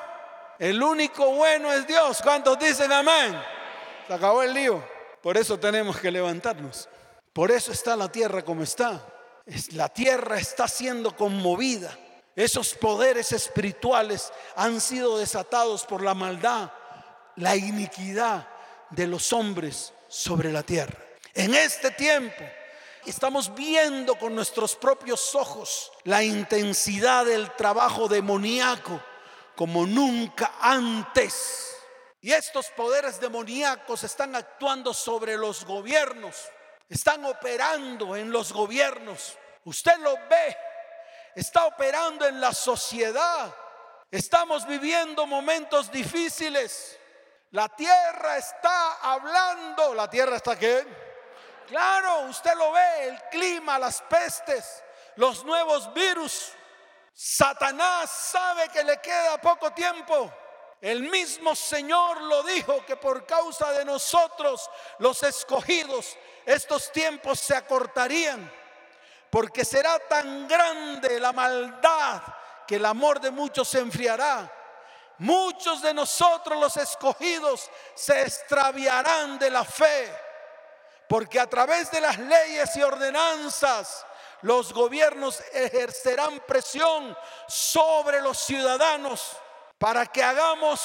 El 0.59 0.81
único 0.81 1.31
bueno 1.31 1.71
es 1.71 1.85
Dios. 1.85 2.21
¿Cuántos 2.21 2.57
dicen 2.59 2.91
amén? 2.91 3.39
Se 4.07 4.13
acabó 4.13 4.43
el 4.43 4.53
lío. 4.53 4.83
Por 5.21 5.38
eso 5.38 5.59
tenemos 5.59 5.97
que 5.97 6.12
levantarnos. 6.12 6.88
Por 7.33 7.51
eso 7.51 7.71
está 7.71 7.95
la 7.95 8.12
tierra 8.12 8.43
como 8.43 8.63
está. 8.63 9.05
La 9.74 9.89
tierra 9.89 10.38
está 10.38 10.67
siendo 10.67 11.15
conmovida. 11.15 11.97
Esos 12.35 12.74
poderes 12.74 13.31
espirituales 13.31 14.31
han 14.55 14.81
sido 14.81 15.17
desatados 15.17 15.85
por 15.85 16.01
la 16.01 16.13
maldad, 16.13 16.71
la 17.38 17.55
iniquidad 17.55 18.47
de 18.89 19.07
los 19.07 19.31
hombres 19.33 19.93
sobre 20.07 20.51
la 20.51 20.63
tierra. 20.63 20.97
En 21.33 21.53
este 21.53 21.91
tiempo 21.91 22.43
estamos 23.05 23.53
viendo 23.55 24.15
con 24.15 24.35
nuestros 24.35 24.75
propios 24.75 25.33
ojos 25.35 25.91
la 26.03 26.24
intensidad 26.24 27.25
del 27.25 27.53
trabajo 27.55 28.07
demoníaco 28.07 29.01
como 29.55 29.85
nunca 29.85 30.53
antes. 30.59 31.75
Y 32.21 32.31
estos 32.31 32.69
poderes 32.69 33.19
demoníacos 33.19 34.03
están 34.03 34.35
actuando 34.35 34.93
sobre 34.93 35.38
los 35.38 35.63
gobiernos, 35.65 36.50
están 36.89 37.24
operando 37.25 38.15
en 38.15 38.31
los 38.31 38.51
gobiernos. 38.51 39.38
Usted 39.63 39.97
lo 40.00 40.15
ve, 40.27 40.57
está 41.35 41.65
operando 41.65 42.25
en 42.27 42.41
la 42.41 42.53
sociedad. 42.53 43.53
Estamos 44.09 44.65
viviendo 44.65 45.25
momentos 45.25 45.91
difíciles. 45.91 46.97
La 47.51 47.69
tierra 47.69 48.38
está 48.38 48.95
hablando. 49.01 49.93
¿La 49.93 50.09
tierra 50.09 50.38
está 50.38 50.57
qué? 50.57 50.85
Claro, 51.67 52.21
usted 52.21 52.53
lo 52.55 52.71
ve, 52.71 53.07
el 53.07 53.21
clima, 53.31 53.79
las 53.79 54.01
pestes, 54.03 54.83
los 55.15 55.43
nuevos 55.43 55.93
virus. 55.93 56.51
Satanás 57.17 58.12
sabe 58.12 58.67
que 58.67 58.84
le 58.84 59.00
queda 59.00 59.39
poco 59.39 59.72
tiempo. 59.72 60.29
El 60.81 61.03
mismo 61.03 61.55
Señor 61.55 62.22
lo 62.24 62.43
dijo 62.43 62.86
que 62.86 62.98
por 62.98 63.25
causa 63.25 63.72
de 63.72 63.86
nosotros, 63.86 64.69
los 65.00 65.24
escogidos, 65.24 66.17
estos 66.45 66.91
tiempos 66.91 67.39
se 67.39 67.55
acortarían, 67.55 68.51
porque 69.29 69.63
será 69.63 69.98
tan 70.00 70.45
grande 70.45 71.17
la 71.22 71.31
maldad 71.31 72.22
que 72.67 72.75
el 72.75 72.86
amor 72.86 73.22
de 73.22 73.31
muchos 73.31 73.69
se 73.69 73.79
enfriará. 73.79 74.51
Muchos 75.19 75.81
de 75.81 75.93
nosotros 75.93 76.60
los 76.60 76.75
escogidos 76.75 77.72
se 77.93 78.24
extraviarán 78.24 79.39
de 79.39 79.50
la 79.50 79.63
fe, 79.63 80.13
porque 81.07 81.39
a 81.39 81.48
través 81.48 81.89
de 81.91 82.01
las 82.01 82.19
leyes 82.19 82.75
y 82.75 82.84
ordenanzas 82.84 84.05
los 84.42 84.74
gobiernos 84.74 85.42
ejercerán 85.54 86.42
presión 86.48 87.18
sobre 87.48 88.22
los 88.22 88.38
ciudadanos 88.38 89.38
para 89.77 90.06
que 90.06 90.24
hagamos 90.24 90.82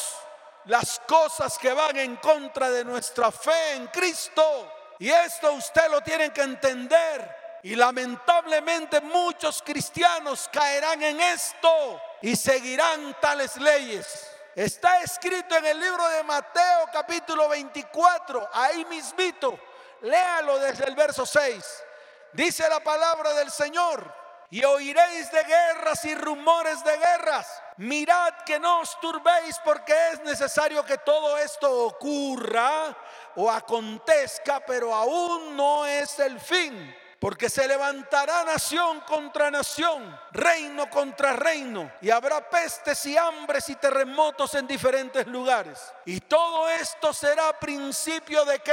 las 0.66 1.00
cosas 1.06 1.58
que 1.58 1.72
van 1.72 1.96
en 1.96 2.16
contra 2.16 2.70
de 2.70 2.84
nuestra 2.84 3.30
fe 3.30 3.74
en 3.74 3.86
Cristo. 3.88 4.72
Y 4.98 5.10
esto 5.10 5.52
usted 5.52 5.90
lo 5.90 6.00
tiene 6.02 6.32
que 6.32 6.42
entender. 6.42 7.40
Y 7.62 7.74
lamentablemente 7.74 9.00
muchos 9.00 9.62
cristianos 9.62 10.48
caerán 10.52 11.02
en 11.02 11.20
esto 11.20 12.00
y 12.22 12.36
seguirán 12.36 13.16
tales 13.20 13.56
leyes. 13.56 14.30
Está 14.54 15.02
escrito 15.02 15.56
en 15.56 15.66
el 15.66 15.78
libro 15.78 16.08
de 16.08 16.22
Mateo 16.22 16.86
capítulo 16.92 17.48
24, 17.48 18.48
ahí 18.52 18.84
mismito. 18.86 19.58
Léalo 20.02 20.58
desde 20.58 20.86
el 20.86 20.96
verso 20.96 21.24
6. 21.24 21.84
Dice 22.32 22.68
la 22.68 22.80
palabra 22.80 23.32
del 23.34 23.50
Señor. 23.50 24.20
Y 24.52 24.64
oiréis 24.64 25.30
de 25.30 25.44
guerras 25.44 26.04
y 26.04 26.14
rumores 26.16 26.82
de 26.82 26.98
guerras 26.98 27.46
mirad 27.80 28.34
que 28.44 28.60
no 28.60 28.80
os 28.80 29.00
turbéis 29.00 29.58
porque 29.64 29.94
es 30.12 30.20
necesario 30.20 30.84
que 30.84 30.98
todo 30.98 31.38
esto 31.38 31.86
ocurra 31.86 32.94
o 33.36 33.50
acontezca, 33.50 34.60
pero 34.60 34.94
aún 34.94 35.56
no 35.56 35.86
es 35.86 36.18
el 36.18 36.38
fin. 36.38 36.96
Porque 37.18 37.50
se 37.50 37.68
levantará 37.68 38.44
nación 38.44 39.00
contra 39.00 39.50
nación, 39.50 40.18
reino 40.32 40.88
contra 40.88 41.34
reino, 41.34 41.92
y 42.00 42.08
habrá 42.08 42.48
pestes 42.48 43.04
y 43.04 43.16
hambres 43.18 43.68
y 43.68 43.76
terremotos 43.76 44.54
en 44.54 44.66
diferentes 44.66 45.26
lugares. 45.26 45.78
Y 46.06 46.20
todo 46.20 46.66
esto 46.70 47.12
será 47.12 47.52
principio 47.58 48.42
de 48.46 48.58
qué? 48.60 48.72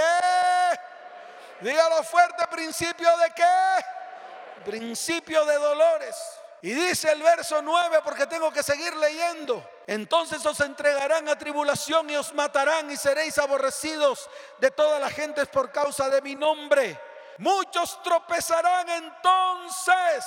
Dígalo 1.61 2.03
fuerte, 2.03 2.45
principio 2.47 3.09
de 3.17 3.31
qué? 3.31 4.63
Principio 4.65 5.45
de 5.45 5.55
dolores. 5.55 6.15
Y 6.61 6.73
dice 6.73 7.11
el 7.11 7.21
verso 7.21 7.61
9, 7.61 7.99
porque 8.03 8.25
tengo 8.27 8.51
que 8.51 8.63
seguir 8.63 8.95
leyendo. 8.95 9.63
Entonces 9.85 10.45
os 10.45 10.59
entregarán 10.59 11.29
a 11.29 11.37
tribulación 11.37 12.09
y 12.09 12.15
os 12.15 12.33
matarán 12.33 12.89
y 12.91 12.97
seréis 12.97 13.37
aborrecidos 13.37 14.29
de 14.59 14.71
todas 14.71 14.99
las 14.99 15.13
gentes 15.13 15.47
por 15.47 15.71
causa 15.71 16.09
de 16.09 16.21
mi 16.21 16.35
nombre. 16.35 16.99
Muchos 17.37 18.01
tropezarán 18.01 18.89
entonces 18.89 20.25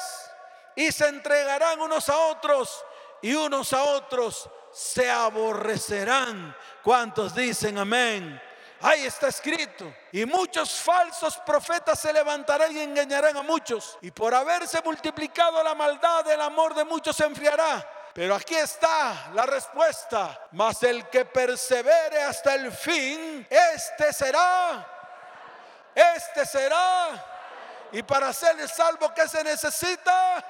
y 0.76 0.92
se 0.92 1.08
entregarán 1.08 1.80
unos 1.80 2.08
a 2.08 2.16
otros 2.16 2.84
y 3.20 3.34
unos 3.34 3.72
a 3.72 3.82
otros 3.82 4.48
se 4.72 5.10
aborrecerán. 5.10 6.56
¿Cuántos 6.82 7.34
dicen 7.34 7.78
amén? 7.78 8.40
Ahí 8.82 9.04
está 9.04 9.28
escrito. 9.28 9.94
Y 10.12 10.24
muchos 10.24 10.80
falsos 10.80 11.36
profetas 11.44 11.98
se 11.98 12.12
levantarán 12.12 12.74
y 12.74 12.80
engañarán 12.80 13.36
a 13.36 13.42
muchos. 13.42 13.98
Y 14.00 14.10
por 14.10 14.34
haberse 14.34 14.80
multiplicado 14.82 15.62
la 15.62 15.74
maldad, 15.74 16.30
el 16.30 16.40
amor 16.40 16.74
de 16.74 16.84
muchos 16.84 17.14
se 17.14 17.24
enfriará. 17.24 17.86
Pero 18.14 18.34
aquí 18.34 18.54
está 18.54 19.30
la 19.34 19.44
respuesta. 19.44 20.48
Mas 20.52 20.82
el 20.82 21.08
que 21.08 21.26
persevere 21.26 22.22
hasta 22.22 22.54
el 22.54 22.72
fin, 22.72 23.46
este 23.48 24.12
será. 24.12 24.86
Este 25.94 26.46
será. 26.46 27.26
Y 27.92 28.02
para 28.02 28.32
ser 28.32 28.58
el 28.60 28.68
salvo, 28.68 29.12
que 29.12 29.28
se 29.28 29.44
necesita? 29.44 30.44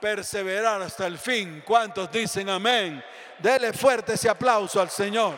Perseverar 0.00 0.80
hasta 0.80 1.06
el 1.06 1.18
fin. 1.18 1.62
¿Cuántos 1.66 2.10
dicen 2.10 2.48
amén? 2.48 3.04
Dele 3.38 3.72
fuerte 3.72 4.14
ese 4.14 4.30
aplauso 4.30 4.80
al 4.80 4.88
Señor. 4.88 5.36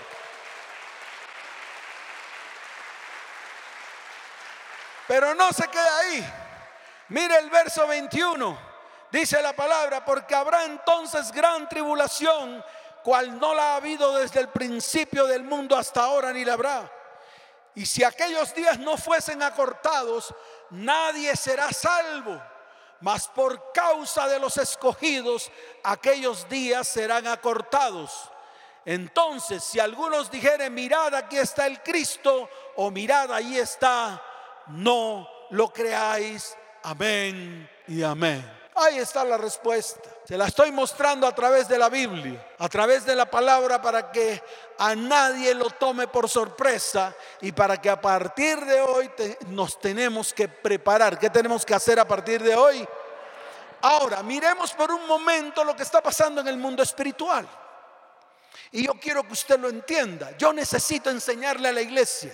Pero 5.11 5.35
no 5.35 5.52
se 5.52 5.67
queda 5.67 5.99
ahí. 5.99 6.33
Mire 7.09 7.37
el 7.38 7.50
verso 7.50 7.85
21. 7.85 8.57
Dice 9.11 9.43
la 9.43 9.52
palabra, 9.52 10.05
porque 10.05 10.37
habrá 10.37 10.62
entonces 10.67 11.33
gran 11.33 11.69
tribulación, 11.69 12.64
cual 13.02 13.37
no 13.40 13.52
la 13.52 13.73
ha 13.73 13.76
habido 13.79 14.17
desde 14.17 14.38
el 14.38 14.50
principio 14.50 15.26
del 15.26 15.43
mundo 15.43 15.76
hasta 15.76 16.05
ahora, 16.05 16.33
ni 16.33 16.45
la 16.45 16.52
habrá. 16.52 16.88
Y 17.75 17.87
si 17.87 18.05
aquellos 18.05 18.55
días 18.55 18.79
no 18.79 18.97
fuesen 18.97 19.43
acortados, 19.43 20.33
nadie 20.71 21.35
será 21.35 21.73
salvo, 21.73 22.40
mas 23.00 23.26
por 23.26 23.73
causa 23.73 24.29
de 24.29 24.38
los 24.38 24.59
escogidos, 24.59 25.50
aquellos 25.83 26.49
días 26.49 26.87
serán 26.87 27.26
acortados. 27.26 28.31
Entonces, 28.85 29.64
si 29.64 29.81
algunos 29.81 30.31
dijeren, 30.31 30.73
mirad, 30.73 31.12
aquí 31.17 31.37
está 31.37 31.67
el 31.67 31.83
Cristo, 31.83 32.49
o 32.76 32.93
mirad, 32.93 33.33
ahí 33.33 33.59
está, 33.59 34.23
no 34.69 35.29
lo 35.50 35.73
creáis. 35.73 36.57
Amén 36.83 37.69
y 37.88 38.02
amén. 38.02 38.61
Ahí 38.75 38.99
está 38.99 39.25
la 39.25 39.37
respuesta. 39.37 40.09
Se 40.25 40.38
la 40.38 40.47
estoy 40.47 40.73
mostrando 40.73 41.26
a 41.26 41.35
través 41.35 41.69
de 41.69 41.76
la 41.76 41.88
Biblia, 41.88 42.55
a 42.59 42.69
través 42.69 43.05
de 43.05 43.14
la 43.14 43.29
palabra 43.29 43.83
para 43.83 44.11
que 44.11 44.43
a 44.79 44.95
nadie 44.95 45.55
lo 45.55 45.69
tome 45.71 46.07
por 46.07 46.29
sorpresa 46.29 47.14
y 47.40 47.52
para 47.52 47.76
que 47.79 47.90
a 47.90 48.00
partir 48.00 48.64
de 48.64 48.81
hoy 48.81 49.11
nos 49.49 49.79
tenemos 49.81 50.33
que 50.33 50.49
preparar. 50.49 51.19
¿Qué 51.19 51.29
tenemos 51.29 51.67
que 51.67 51.75
hacer 51.75 51.99
a 51.99 52.09
partir 52.09 52.43
de 52.43 52.55
hoy? 52.55 52.88
Ahora, 53.83 54.23
miremos 54.23 54.73
por 54.73 54.90
un 54.90 55.07
momento 55.07 55.64
lo 55.64 55.75
que 55.75 55.83
está 55.83 56.00
pasando 56.00 56.40
en 56.40 56.49
el 56.49 56.57
mundo 56.57 56.83
espiritual. 56.83 57.47
Y 58.73 58.87
yo 58.87 58.95
quiero 58.95 59.25
que 59.25 59.33
usted 59.33 59.59
lo 59.59 59.69
entienda. 59.69 60.37
Yo 60.38 60.52
necesito 60.52 61.11
enseñarle 61.11 61.69
a 61.69 61.73
la 61.73 61.81
iglesia 61.83 62.33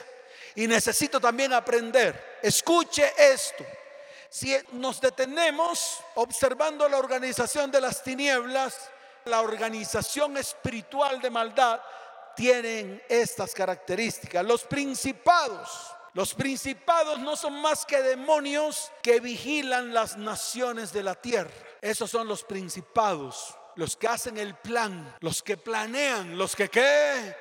y 0.56 0.66
necesito 0.66 1.20
también 1.20 1.52
aprender. 1.52 2.38
Escuche 2.42 3.12
esto. 3.16 3.64
Si 4.28 4.56
nos 4.72 5.00
detenemos 5.00 6.00
observando 6.16 6.88
la 6.88 6.98
organización 6.98 7.70
de 7.70 7.80
las 7.80 8.02
tinieblas, 8.02 8.90
la 9.26 9.42
organización 9.42 10.36
espiritual 10.36 11.20
de 11.20 11.30
maldad, 11.30 11.80
tienen 12.34 13.02
estas 13.08 13.54
características. 13.54 14.44
Los 14.44 14.64
principados, 14.64 15.94
los 16.14 16.34
principados 16.34 17.18
no 17.18 17.36
son 17.36 17.60
más 17.60 17.84
que 17.84 18.00
demonios 18.02 18.90
que 19.02 19.20
vigilan 19.20 19.92
las 19.92 20.16
naciones 20.16 20.92
de 20.92 21.02
la 21.02 21.14
tierra. 21.14 21.50
Esos 21.80 22.10
son 22.10 22.26
los 22.26 22.44
principados, 22.44 23.56
los 23.75 23.96
que 23.96 24.08
hacen 24.08 24.38
el 24.38 24.54
plan, 24.54 25.14
los 25.20 25.42
que 25.42 25.56
planean, 25.56 26.36
los 26.36 26.56
que 26.56 26.68
qué? 26.68 27.36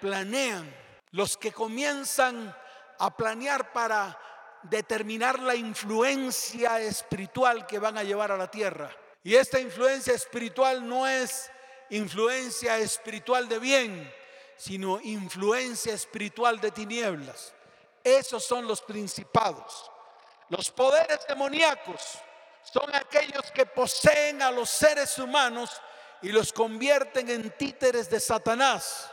Planean, 0.00 0.72
los 1.12 1.36
que 1.36 1.52
comienzan 1.52 2.54
a 2.98 3.16
planear 3.16 3.72
para 3.72 4.18
determinar 4.62 5.38
la 5.40 5.54
influencia 5.54 6.80
espiritual 6.80 7.66
que 7.66 7.78
van 7.78 7.98
a 7.98 8.02
llevar 8.02 8.32
a 8.32 8.36
la 8.36 8.50
tierra. 8.50 8.90
Y 9.22 9.36
esta 9.36 9.60
influencia 9.60 10.14
espiritual 10.14 10.86
no 10.86 11.06
es 11.06 11.50
influencia 11.90 12.78
espiritual 12.78 13.48
de 13.48 13.58
bien, 13.58 14.14
sino 14.56 15.00
influencia 15.00 15.92
espiritual 15.92 16.60
de 16.60 16.70
tinieblas. 16.70 17.54
Esos 18.02 18.44
son 18.44 18.66
los 18.66 18.80
principados. 18.80 19.90
Los 20.48 20.70
poderes 20.70 21.20
demoníacos 21.28 22.00
son 22.62 22.94
aquellos 22.94 23.50
que 23.52 23.66
poseen 23.66 24.42
a 24.42 24.50
los 24.50 24.70
seres 24.70 25.18
humanos 25.18 25.70
y 26.22 26.30
los 26.30 26.52
convierten 26.52 27.28
en 27.28 27.50
títeres 27.56 28.08
de 28.08 28.20
Satanás. 28.20 29.11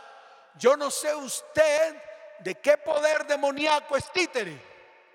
Yo 0.60 0.76
no 0.76 0.92
sé 0.92 1.16
usted 1.16 1.96
de 2.40 2.56
qué 2.56 2.78
poder 2.78 3.26
demoníaco 3.26 3.96
es 3.96 4.12
títere. 4.12 4.62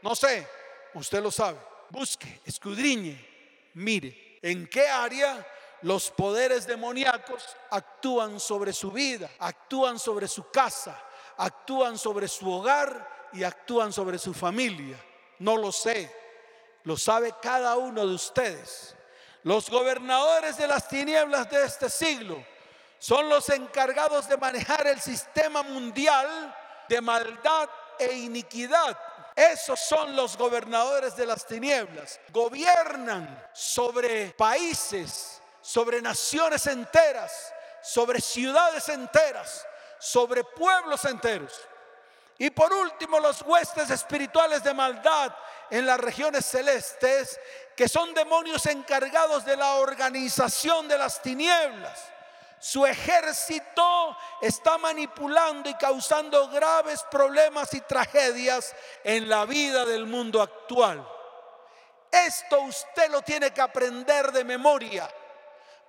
No 0.00 0.16
sé, 0.16 0.48
usted 0.94 1.22
lo 1.22 1.30
sabe. 1.30 1.58
Busque, 1.90 2.40
escudriñe, 2.44 3.70
mire 3.74 4.38
en 4.40 4.66
qué 4.66 4.88
área 4.88 5.46
los 5.82 6.10
poderes 6.10 6.66
demoníacos 6.66 7.56
actúan 7.70 8.40
sobre 8.40 8.72
su 8.72 8.90
vida, 8.90 9.30
actúan 9.38 9.98
sobre 9.98 10.28
su 10.28 10.50
casa, 10.50 10.98
actúan 11.36 11.98
sobre 11.98 12.26
su 12.26 12.50
hogar 12.50 13.28
y 13.34 13.44
actúan 13.44 13.92
sobre 13.92 14.18
su 14.18 14.32
familia. 14.32 14.96
No 15.40 15.58
lo 15.58 15.72
sé, 15.72 16.10
lo 16.84 16.96
sabe 16.96 17.34
cada 17.42 17.76
uno 17.76 18.06
de 18.06 18.14
ustedes. 18.14 18.96
Los 19.42 19.68
gobernadores 19.68 20.56
de 20.56 20.68
las 20.68 20.88
tinieblas 20.88 21.50
de 21.50 21.64
este 21.64 21.90
siglo 21.90 22.42
son 23.04 23.28
los 23.28 23.50
encargados 23.50 24.28
de 24.28 24.38
manejar 24.38 24.86
el 24.86 24.98
sistema 24.98 25.62
mundial 25.62 26.56
de 26.88 27.00
maldad 27.02 27.68
e 27.98 28.12
iniquidad 28.14 28.96
esos 29.34 29.80
son 29.80 30.14
los 30.14 30.36
gobernadores 30.36 31.16
de 31.16 31.26
las 31.26 31.44
tinieblas. 31.44 32.20
Gobiernan 32.30 33.50
sobre 33.52 34.30
países, 34.30 35.42
sobre 35.60 36.00
naciones 36.00 36.66
enteras, 36.68 37.52
sobre 37.82 38.20
ciudades 38.20 38.88
enteras, 38.88 39.66
sobre 39.98 40.44
pueblos 40.44 41.04
enteros. 41.04 41.52
Y 42.38 42.50
por 42.50 42.72
último, 42.72 43.18
los 43.18 43.42
huestes 43.42 43.90
espirituales 43.90 44.62
de 44.62 44.74
maldad 44.74 45.34
en 45.70 45.84
las 45.84 45.98
regiones 45.98 46.46
celestes, 46.46 47.40
que 47.76 47.88
son 47.88 48.14
demonios 48.14 48.66
encargados 48.66 49.44
de 49.44 49.56
la 49.56 49.76
organización 49.76 50.86
de 50.86 50.98
las 50.98 51.20
tinieblas 51.20 52.13
su 52.64 52.86
ejército 52.86 54.16
está 54.40 54.78
manipulando 54.78 55.68
y 55.68 55.74
causando 55.74 56.48
graves 56.48 57.04
problemas 57.10 57.74
y 57.74 57.82
tragedias 57.82 58.74
en 59.04 59.28
la 59.28 59.44
vida 59.44 59.84
del 59.84 60.06
mundo 60.06 60.40
actual. 60.40 61.06
Esto 62.10 62.60
usted 62.60 63.10
lo 63.10 63.20
tiene 63.20 63.50
que 63.50 63.60
aprender 63.60 64.32
de 64.32 64.44
memoria 64.44 65.06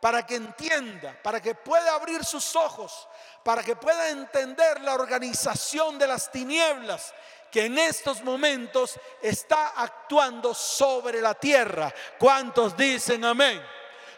para 0.01 0.25
que 0.25 0.35
entienda, 0.35 1.17
para 1.23 1.41
que 1.41 1.55
pueda 1.55 1.93
abrir 1.93 2.25
sus 2.25 2.57
ojos, 2.57 3.07
para 3.41 3.63
que 3.63 3.77
pueda 3.77 4.09
entender 4.09 4.81
la 4.81 4.95
organización 4.95 5.97
de 5.97 6.07
las 6.07 6.29
tinieblas 6.29 7.13
que 7.49 7.67
en 7.67 7.77
estos 7.77 8.21
momentos 8.21 8.99
está 9.21 9.69
actuando 9.77 10.53
sobre 10.53 11.21
la 11.21 11.35
tierra. 11.35 11.93
¿Cuántos 12.19 12.75
dicen 12.75 13.23
amén? 13.23 13.65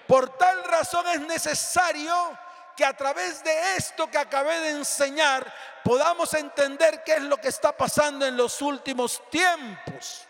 Por 0.08 0.36
tal 0.38 0.64
razón 0.64 1.06
es 1.10 1.22
necesario 1.22 2.47
que 2.78 2.86
a 2.86 2.96
través 2.96 3.44
de 3.44 3.76
esto 3.76 4.10
que 4.10 4.20
acabé 4.20 4.60
de 4.62 4.70
enseñar 4.70 5.52
podamos 5.84 6.34
entender 6.36 7.02
qué 7.04 7.16
es 7.16 7.24
lo 7.24 7.38
que 7.38 7.48
está 7.48 7.76
pasando 7.76 8.26
en 8.26 8.38
los 8.38 8.62
últimos 8.62 9.22
tiempos. 9.32 10.28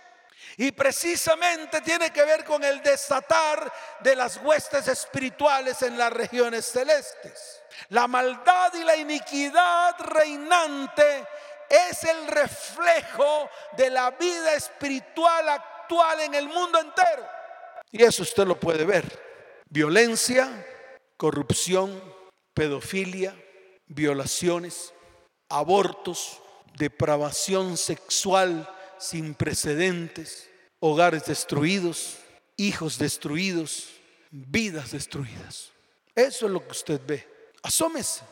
Y 0.55 0.71
precisamente 0.71 1.81
tiene 1.81 2.09
que 2.11 2.23
ver 2.23 2.43
con 2.45 2.63
el 2.63 2.81
desatar 2.81 3.71
de 3.99 4.15
las 4.15 4.37
huestes 4.37 4.87
espirituales 4.87 5.81
en 5.83 5.97
las 5.97 6.11
regiones 6.11 6.65
celestes. 6.65 7.61
La 7.89 8.07
maldad 8.07 8.73
y 8.73 8.83
la 8.83 8.95
iniquidad 8.95 9.99
reinante 9.99 11.27
es 11.69 12.03
el 12.05 12.27
reflejo 12.27 13.49
de 13.73 13.89
la 13.89 14.11
vida 14.11 14.53
espiritual 14.53 15.49
actual 15.49 16.21
en 16.21 16.33
el 16.33 16.47
mundo 16.47 16.79
entero. 16.79 17.27
Y 17.91 18.03
eso 18.03 18.23
usted 18.23 18.47
lo 18.47 18.59
puede 18.59 18.85
ver. 18.85 19.05
Violencia, 19.69 20.65
corrupción, 21.17 22.16
pedofilia, 22.57 23.35
violaciones, 23.85 24.91
abortos, 25.47 26.41
depravación 26.75 27.77
sexual 27.77 28.67
sin 28.97 29.35
precedentes, 29.35 30.49
hogares 30.79 31.25
destruidos, 31.25 32.17
hijos 32.55 32.97
destruidos, 32.97 33.89
vidas 34.31 34.89
destruidas. 34.89 35.69
Eso 36.15 36.47
es 36.47 36.51
lo 36.51 36.65
que 36.65 36.71
usted 36.71 36.99
ve. 37.05 37.27
Asómese, 37.61 38.23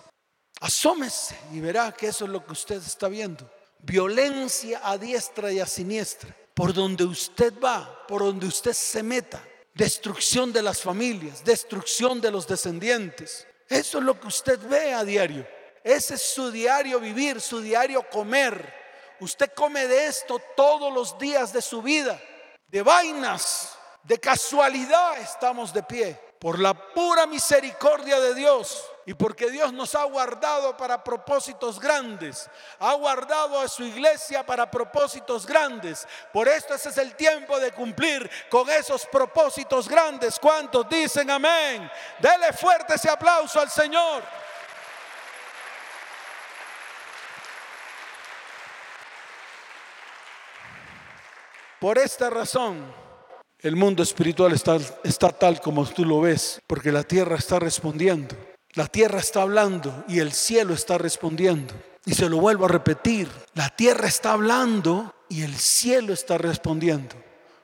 asómese 0.59 1.38
y 1.53 1.59
verá 1.59 1.91
que 1.91 2.07
eso 2.07 2.25
es 2.25 2.31
lo 2.31 2.43
que 2.43 2.53
usted 2.53 2.77
está 2.77 3.07
viendo. 3.07 3.47
Violencia 3.77 4.81
a 4.83 4.97
diestra 4.97 5.51
y 5.51 5.59
a 5.59 5.67
siniestra. 5.67 6.35
Por 6.55 6.73
donde 6.73 7.03
usted 7.03 7.53
va, 7.63 8.07
por 8.07 8.23
donde 8.23 8.47
usted 8.47 8.73
se 8.73 9.03
meta. 9.03 9.43
Destrucción 9.75 10.51
de 10.51 10.63
las 10.63 10.81
familias, 10.81 11.45
destrucción 11.45 12.21
de 12.21 12.31
los 12.31 12.47
descendientes, 12.47 13.45
eso 13.69 13.97
es 13.97 14.04
lo 14.04 14.19
que 14.19 14.28
usted 14.28 14.60
ve 14.60 14.93
a 14.93 15.04
diario. 15.04 15.47
Ese 15.84 16.15
es 16.15 16.21
su 16.21 16.51
diario 16.51 16.99
vivir, 16.99 17.39
su 17.41 17.62
diario 17.62 18.08
comer. 18.10 18.73
Usted 19.19 19.51
come 19.54 19.88
de 19.88 20.08
esto 20.08 20.39
todos 20.56 20.93
los 20.93 21.17
días 21.17 21.54
de 21.54 21.62
su 21.62 21.82
vida. 21.82 22.19
De 22.67 22.82
vainas, 22.82 23.78
de 24.04 24.19
casualidad 24.19 25.17
estamos 25.19 25.73
de 25.73 25.84
pie. 25.84 26.24
Por 26.45 26.60
la 26.60 26.75
pura 26.75 27.25
misericordia 27.25 28.19
de 28.19 28.36
Dios 28.36 28.88
y 29.08 29.15
porque 29.15 29.49
Dios 29.49 29.73
nos 29.73 29.95
ha 29.95 30.03
guardado 30.03 30.77
para 30.77 31.03
propósitos 31.03 31.79
grandes, 31.79 32.47
ha 32.77 32.93
guardado 32.93 33.60
a 33.60 33.67
su 33.67 33.84
iglesia 33.84 34.45
para 34.45 34.69
propósitos 34.69 35.47
grandes. 35.47 36.08
Por 36.31 36.47
esto 36.47 36.75
ese 36.75 36.89
es 36.89 36.99
el 36.99 37.15
tiempo 37.15 37.60
de 37.60 37.71
cumplir 37.71 38.29
con 38.47 38.69
esos 38.69 39.08
propósitos 39.08 39.89
grandes. 39.89 40.38
¿Cuántos 40.38 40.88
dicen 40.88 41.31
amén? 41.31 41.89
Dele 42.19 42.53
fuerte 42.53 42.93
ese 42.93 43.10
aplauso 43.10 43.60
al 43.60 43.71
Señor. 43.71 44.21
Por 51.79 51.97
esta 51.97 52.29
razón, 52.29 53.05
el 53.65 53.75
mundo 53.75 54.04
espiritual 54.04 54.54
está, 54.54 54.78
está 55.04 55.30
tal 55.30 55.60
como 55.60 55.88
tú 55.88 56.06
lo 56.06 56.21
ves, 56.21 56.62
porque 56.67 56.91
la 56.91 57.01
tierra 57.01 57.38
está 57.38 57.58
respondiendo. 57.58 58.36
La 58.73 58.86
tierra 58.86 59.19
está 59.19 59.41
hablando 59.41 60.04
y 60.08 60.19
el 60.19 60.34
cielo 60.34 60.75
está 60.75 60.99
respondiendo. 60.99 61.73
Y 62.06 62.13
se 62.13 62.30
lo 62.30 62.38
vuelvo 62.38 62.65
a 62.65 62.67
repetir, 62.67 63.28
la 63.56 63.69
tierra 63.69 64.08
está 64.08 64.34
hablando 64.34 65.15
y 65.30 65.41
el 65.41 65.56
cielo 65.56 66.13
está 66.13 66.38
respondiendo. 66.38 67.15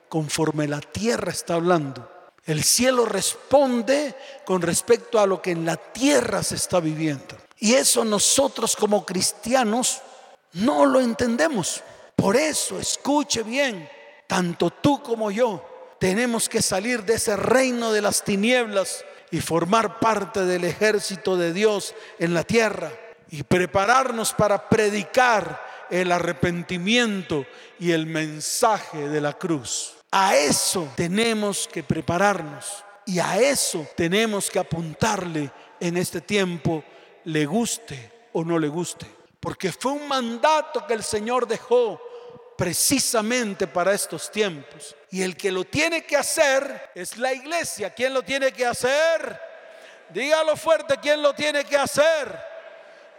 conforme 0.08 0.68
la 0.68 0.80
tierra 0.80 1.30
está 1.32 1.54
hablando. 1.54 2.06
El 2.44 2.62
cielo 2.64 3.06
responde 3.06 4.14
con 4.44 4.60
respecto 4.60 5.18
a 5.18 5.26
lo 5.26 5.40
que 5.40 5.52
en 5.52 5.64
la 5.64 5.76
tierra 5.76 6.42
se 6.42 6.56
está 6.56 6.80
viviendo. 6.80 7.34
Y 7.60 7.72
eso 7.74 8.04
nosotros 8.04 8.76
como 8.76 9.06
cristianos 9.06 10.02
no 10.52 10.84
lo 10.84 11.00
entendemos. 11.00 11.80
Por 12.14 12.36
eso, 12.36 12.78
escuche 12.78 13.42
bien, 13.42 13.88
tanto 14.26 14.68
tú 14.68 15.02
como 15.02 15.30
yo 15.30 15.71
tenemos 16.02 16.48
que 16.48 16.60
salir 16.60 17.04
de 17.04 17.14
ese 17.14 17.36
reino 17.36 17.92
de 17.92 18.02
las 18.02 18.24
tinieblas 18.24 19.04
y 19.30 19.40
formar 19.40 20.00
parte 20.00 20.44
del 20.44 20.64
ejército 20.64 21.36
de 21.36 21.52
Dios 21.52 21.94
en 22.18 22.34
la 22.34 22.42
tierra 22.42 22.90
y 23.30 23.44
prepararnos 23.44 24.32
para 24.32 24.68
predicar 24.68 25.64
el 25.90 26.10
arrepentimiento 26.10 27.46
y 27.78 27.92
el 27.92 28.06
mensaje 28.06 29.08
de 29.10 29.20
la 29.20 29.34
cruz. 29.34 29.94
A 30.10 30.34
eso 30.34 30.88
tenemos 30.96 31.68
que 31.72 31.84
prepararnos 31.84 32.84
y 33.06 33.20
a 33.20 33.38
eso 33.38 33.86
tenemos 33.96 34.50
que 34.50 34.58
apuntarle 34.58 35.52
en 35.78 35.96
este 35.98 36.20
tiempo, 36.20 36.82
le 37.26 37.46
guste 37.46 38.28
o 38.32 38.42
no 38.42 38.58
le 38.58 38.66
guste. 38.66 39.06
Porque 39.38 39.70
fue 39.70 39.92
un 39.92 40.08
mandato 40.08 40.84
que 40.84 40.94
el 40.94 41.04
Señor 41.04 41.46
dejó 41.46 42.00
precisamente 42.56 43.66
para 43.66 43.92
estos 43.92 44.30
tiempos. 44.30 44.94
Y 45.10 45.22
el 45.22 45.36
que 45.36 45.52
lo 45.52 45.64
tiene 45.64 46.04
que 46.04 46.16
hacer 46.16 46.90
es 46.94 47.16
la 47.16 47.32
iglesia. 47.32 47.90
¿Quién 47.94 48.14
lo 48.14 48.22
tiene 48.22 48.52
que 48.52 48.66
hacer? 48.66 49.40
Dígalo 50.10 50.56
fuerte, 50.56 50.96
¿quién 51.00 51.22
lo 51.22 51.34
tiene 51.34 51.64
que 51.64 51.76
hacer? 51.76 52.38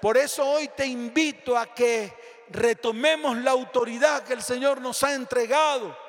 Por 0.02 0.18
eso 0.18 0.46
hoy 0.48 0.68
te 0.70 0.86
invito 0.86 1.58
a 1.58 1.74
que 1.74 2.14
retomemos 2.50 3.38
la 3.38 3.52
autoridad 3.52 4.24
que 4.24 4.34
el 4.34 4.44
Señor 4.44 4.82
nos 4.82 5.02
ha 5.04 5.14
entregado 5.14 6.04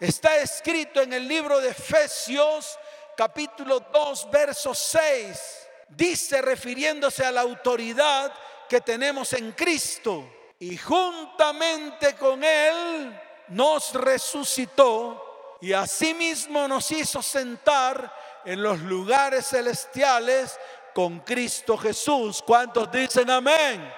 Está 0.00 0.36
escrito 0.36 1.02
en 1.02 1.12
el 1.12 1.26
libro 1.26 1.60
de 1.60 1.70
Efesios 1.70 2.78
capítulo 3.16 3.80
2, 3.80 4.30
verso 4.30 4.72
6. 4.72 5.68
Dice 5.88 6.40
refiriéndose 6.40 7.24
a 7.24 7.32
la 7.32 7.40
autoridad 7.40 8.32
que 8.68 8.80
tenemos 8.80 9.32
en 9.32 9.50
Cristo. 9.52 10.24
Y 10.60 10.76
juntamente 10.76 12.16
con 12.16 12.42
Él 12.42 13.20
nos 13.48 13.94
resucitó 13.94 15.56
y 15.60 15.72
asimismo 15.72 16.66
nos 16.66 16.90
hizo 16.90 17.22
sentar 17.22 18.12
en 18.44 18.60
los 18.62 18.80
lugares 18.80 19.46
celestiales 19.46 20.58
con 20.92 21.20
Cristo 21.20 21.76
Jesús. 21.76 22.42
¿Cuántos 22.44 22.90
dicen 22.90 23.30
amén? 23.30 23.94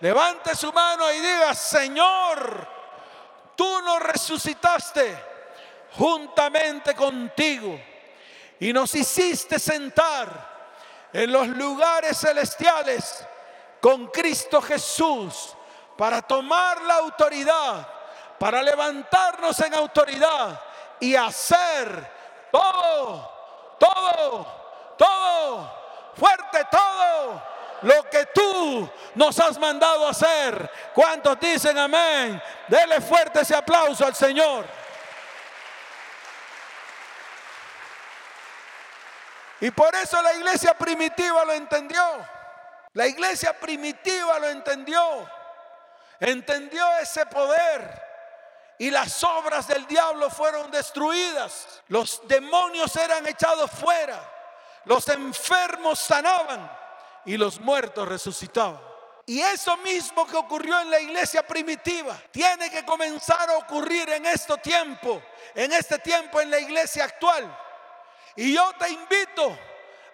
Levante 0.00 0.54
su 0.54 0.72
mano 0.72 1.12
y 1.12 1.18
diga, 1.18 1.54
Señor, 1.54 2.66
tú 3.54 3.82
nos 3.82 4.00
resucitaste 4.00 5.14
juntamente 5.92 6.94
contigo 6.94 7.78
y 8.60 8.72
nos 8.72 8.94
hiciste 8.94 9.58
sentar 9.58 11.08
en 11.12 11.30
los 11.30 11.48
lugares 11.48 12.16
celestiales 12.18 13.26
con 13.80 14.06
Cristo 14.06 14.62
Jesús 14.62 15.54
para 15.98 16.22
tomar 16.22 16.80
la 16.82 16.94
autoridad, 16.94 17.84
para 18.38 18.62
levantarnos 18.62 19.58
en 19.58 19.74
autoridad 19.74 20.60
y 21.00 21.16
hacer 21.16 22.08
todo, 22.52 23.76
todo, 23.80 24.46
todo, 24.96 26.12
fuerte 26.14 26.64
todo 26.70 27.42
lo 27.82 28.08
que 28.08 28.26
tú 28.26 28.88
nos 29.16 29.40
has 29.40 29.58
mandado 29.58 30.06
hacer. 30.06 30.70
¿Cuántos 30.94 31.40
dicen 31.40 31.76
amén? 31.76 32.40
Dele 32.68 33.00
fuerte 33.00 33.40
ese 33.40 33.56
aplauso 33.56 34.06
al 34.06 34.14
Señor. 34.14 34.66
Y 39.60 39.72
por 39.72 39.92
eso 39.96 40.22
la 40.22 40.32
iglesia 40.34 40.74
primitiva 40.74 41.44
lo 41.44 41.54
entendió. 41.54 42.04
La 42.92 43.08
iglesia 43.08 43.52
primitiva 43.58 44.38
lo 44.38 44.48
entendió. 44.48 45.37
Entendió 46.20 46.86
ese 46.98 47.26
poder. 47.26 48.06
Y 48.78 48.90
las 48.90 49.22
obras 49.24 49.66
del 49.66 49.86
diablo 49.86 50.30
fueron 50.30 50.70
destruidas. 50.70 51.82
Los 51.88 52.22
demonios 52.28 52.94
eran 52.96 53.26
echados 53.26 53.70
fuera. 53.70 54.20
Los 54.84 55.08
enfermos 55.08 55.98
sanaban. 55.98 56.70
Y 57.24 57.36
los 57.36 57.60
muertos 57.60 58.08
resucitaban. 58.08 58.88
Y 59.28 59.42
eso 59.42 59.76
mismo 59.78 60.26
que 60.26 60.36
ocurrió 60.36 60.80
en 60.80 60.90
la 60.90 61.00
iglesia 61.00 61.46
primitiva 61.46 62.18
tiene 62.30 62.70
que 62.70 62.82
comenzar 62.86 63.50
a 63.50 63.58
ocurrir 63.58 64.08
en 64.08 64.24
este 64.24 64.56
tiempo, 64.56 65.22
en 65.54 65.70
este 65.70 65.98
tiempo 65.98 66.40
en 66.40 66.50
la 66.50 66.58
iglesia 66.58 67.04
actual. 67.04 67.44
Y 68.36 68.54
yo 68.54 68.72
te 68.78 68.88
invito 68.88 69.58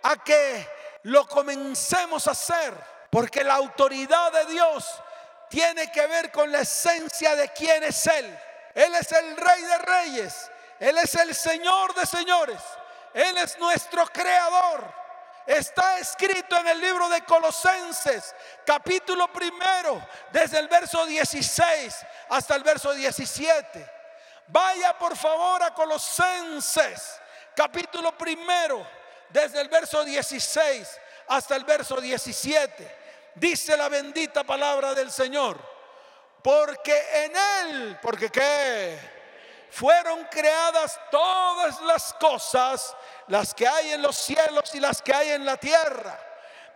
a 0.03 0.17
que 0.17 0.69
lo 1.05 1.29
comencemos 1.29 2.27
a 2.27 2.33
hacer, 2.33 2.75
porque 3.09 3.45
la 3.45 3.55
autoridad 3.55 4.33
de 4.33 4.47
Dios 4.47 4.85
tiene 5.55 5.87
que 5.93 6.05
ver 6.09 6.33
con 6.33 6.51
la 6.51 6.63
esencia 6.63 7.37
de 7.37 7.49
quién 7.51 7.85
es 7.85 8.05
Él. 8.09 8.39
Él 8.75 8.93
es 8.97 9.13
el 9.13 9.37
Rey 9.37 9.63
de 9.63 9.79
Reyes, 9.79 10.51
Él 10.81 10.99
es 10.99 11.15
el 11.15 11.33
Señor 11.33 11.95
de 11.95 12.05
Señores, 12.05 12.61
Él 13.13 13.39
es 13.39 13.57
nuestro 13.59 14.05
Creador. 14.07 14.93
Está 15.47 15.99
escrito 15.99 16.57
en 16.57 16.67
el 16.67 16.81
libro 16.81 17.09
de 17.09 17.23
Colosenses, 17.23 18.35
capítulo 18.67 19.33
primero, 19.33 20.05
desde 20.33 20.59
el 20.59 20.67
verso 20.67 21.07
16 21.07 22.05
hasta 22.31 22.57
el 22.57 22.65
verso 22.65 22.93
17. 22.93 23.93
Vaya 24.49 24.99
por 24.99 25.17
favor 25.17 25.63
a 25.63 25.73
Colosenses 25.73 27.21
capítulo 27.55 28.19
primero, 28.19 28.85
desde 29.31 29.61
el 29.61 29.69
verso 29.69 30.05
16 30.05 31.01
hasta 31.29 31.55
el 31.55 31.65
verso 31.65 32.01
17. 32.01 33.04
Dice 33.35 33.77
la 33.77 33.89
bendita 33.89 34.45
palabra 34.45 34.95
del 34.95 35.11
Señor. 35.11 35.59
Porque 36.43 37.25
en 37.25 37.33
Él, 37.37 37.99
porque 38.03 38.31
qué? 38.31 38.99
Fueron 39.71 40.25
creadas 40.31 41.01
todas 41.11 41.81
las 41.81 42.13
cosas, 42.15 42.95
las 43.29 43.55
que 43.55 43.67
hay 43.67 43.93
en 43.93 44.03
los 44.03 44.15
cielos 44.15 44.75
y 44.75 44.81
las 44.81 45.03
que 45.03 45.13
hay 45.13 45.31
en 45.31 45.45
la 45.45 45.57
tierra, 45.57 46.17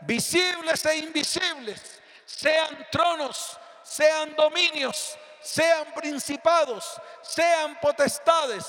visibles 0.00 0.84
e 0.86 0.96
invisibles, 0.96 2.00
sean 2.24 2.86
tronos, 2.90 3.56
sean 3.82 4.34
dominios, 4.34 5.16
sean 5.40 5.92
principados, 5.94 7.00
sean 7.22 7.78
potestades. 7.78 8.64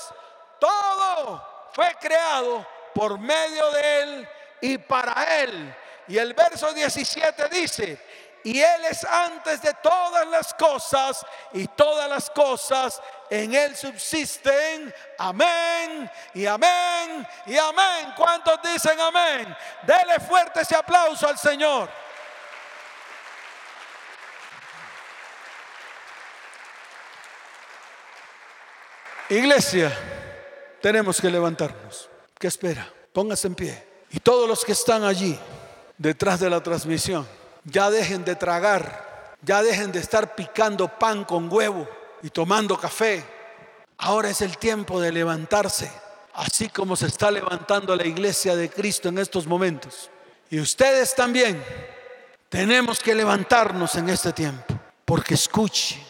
Todo 0.60 1.70
fue 1.72 1.96
creado 2.00 2.66
por 2.94 3.18
medio 3.18 3.70
de 3.72 4.02
Él 4.02 4.28
y 4.60 4.78
para 4.78 5.40
Él. 5.40 5.74
Y 6.08 6.18
el 6.18 6.34
verso 6.34 6.72
17 6.72 7.48
dice, 7.48 7.98
y 8.42 8.60
Él 8.60 8.84
es 8.86 9.04
antes 9.04 9.60
de 9.62 9.74
todas 9.82 10.26
las 10.28 10.54
cosas 10.54 11.24
y 11.52 11.66
todas 11.68 12.08
las 12.08 12.30
cosas 12.30 13.00
en 13.28 13.54
Él 13.54 13.76
subsisten. 13.76 14.94
Amén 15.18 16.10
y 16.34 16.46
amén 16.46 17.26
y 17.46 17.56
amén. 17.56 18.14
¿Cuántos 18.16 18.60
dicen 18.62 18.98
amén? 19.00 19.54
Dele 19.82 20.18
fuerte 20.20 20.62
ese 20.62 20.74
aplauso 20.74 21.28
al 21.28 21.38
Señor. 21.38 21.88
Iglesia 29.28 29.96
tenemos 30.80 31.20
que 31.20 31.30
levantarnos. 31.30 32.08
¿Qué 32.38 32.48
espera? 32.48 32.90
Póngase 33.12 33.46
en 33.46 33.54
pie. 33.54 33.86
Y 34.10 34.18
todos 34.18 34.48
los 34.48 34.64
que 34.64 34.72
están 34.72 35.04
allí, 35.04 35.38
detrás 36.00 36.40
de 36.40 36.48
la 36.48 36.62
transmisión, 36.62 37.28
ya 37.64 37.90
dejen 37.90 38.24
de 38.24 38.34
tragar, 38.34 39.36
ya 39.42 39.62
dejen 39.62 39.92
de 39.92 39.98
estar 39.98 40.34
picando 40.34 40.88
pan 40.88 41.24
con 41.24 41.52
huevo 41.52 41.86
y 42.22 42.30
tomando 42.30 42.78
café. 42.78 43.22
Ahora 43.98 44.30
es 44.30 44.40
el 44.40 44.56
tiempo 44.56 44.98
de 44.98 45.12
levantarse, 45.12 45.92
así 46.32 46.70
como 46.70 46.96
se 46.96 47.06
está 47.06 47.30
levantando 47.30 47.94
la 47.94 48.06
iglesia 48.06 48.56
de 48.56 48.70
Cristo 48.70 49.10
en 49.10 49.18
estos 49.18 49.46
momentos. 49.46 50.10
Y 50.48 50.58
ustedes 50.58 51.14
también 51.14 51.62
tenemos 52.48 53.00
que 53.00 53.14
levantarnos 53.14 53.94
en 53.96 54.08
este 54.08 54.32
tiempo, 54.32 54.74
porque 55.04 55.34
escuche 55.34 56.02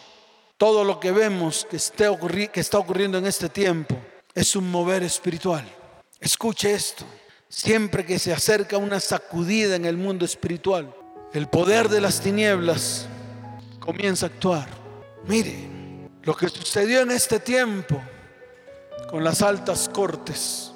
todo 0.55 0.85
lo 0.85 1.01
que 1.01 1.11
vemos 1.11 1.67
que, 1.69 1.77
que 2.47 2.59
está 2.61 2.79
ocurriendo 2.79 3.17
en 3.17 3.25
este 3.27 3.49
tiempo 3.49 3.97
es 4.33 4.55
un 4.55 4.71
mover 4.71 5.03
espiritual. 5.03 5.69
Escuche 6.17 6.73
esto. 6.73 7.03
Siempre 7.51 8.05
que 8.05 8.17
se 8.17 8.31
acerca 8.31 8.77
una 8.77 9.01
sacudida 9.01 9.75
en 9.75 9.83
el 9.83 9.97
mundo 9.97 10.23
espiritual, 10.23 10.95
el 11.33 11.49
poder 11.49 11.89
de 11.89 11.99
las 11.99 12.21
tinieblas 12.21 13.07
comienza 13.81 14.25
a 14.25 14.29
actuar. 14.29 14.69
Mire, 15.27 15.67
lo 16.23 16.33
que 16.33 16.47
sucedió 16.47 17.01
en 17.01 17.11
este 17.11 17.41
tiempo 17.41 18.01
con 19.09 19.21
las 19.21 19.41
altas 19.41 19.89
cortes, 19.89 20.71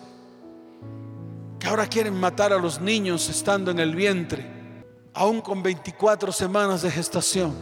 que 1.59 1.67
ahora 1.67 1.87
quieren 1.87 2.13
matar 2.13 2.51
a 2.51 2.57
los 2.57 2.81
niños 2.81 3.29
estando 3.29 3.71
en 3.71 3.79
el 3.79 3.95
vientre, 3.95 4.45
aún 5.13 5.39
con 5.39 5.63
24 5.63 6.33
semanas 6.33 6.81
de 6.81 6.91
gestación. 6.91 7.55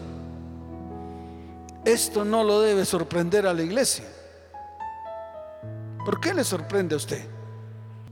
Esto 1.85 2.25
no 2.25 2.43
lo 2.43 2.61
debe 2.61 2.83
sorprender 2.83 3.45
a 3.45 3.53
la 3.53 3.61
iglesia. 3.61 4.05
¿Por 6.03 6.19
qué 6.19 6.33
le 6.33 6.43
sorprende 6.43 6.95
a 6.95 6.97
usted? 6.97 7.32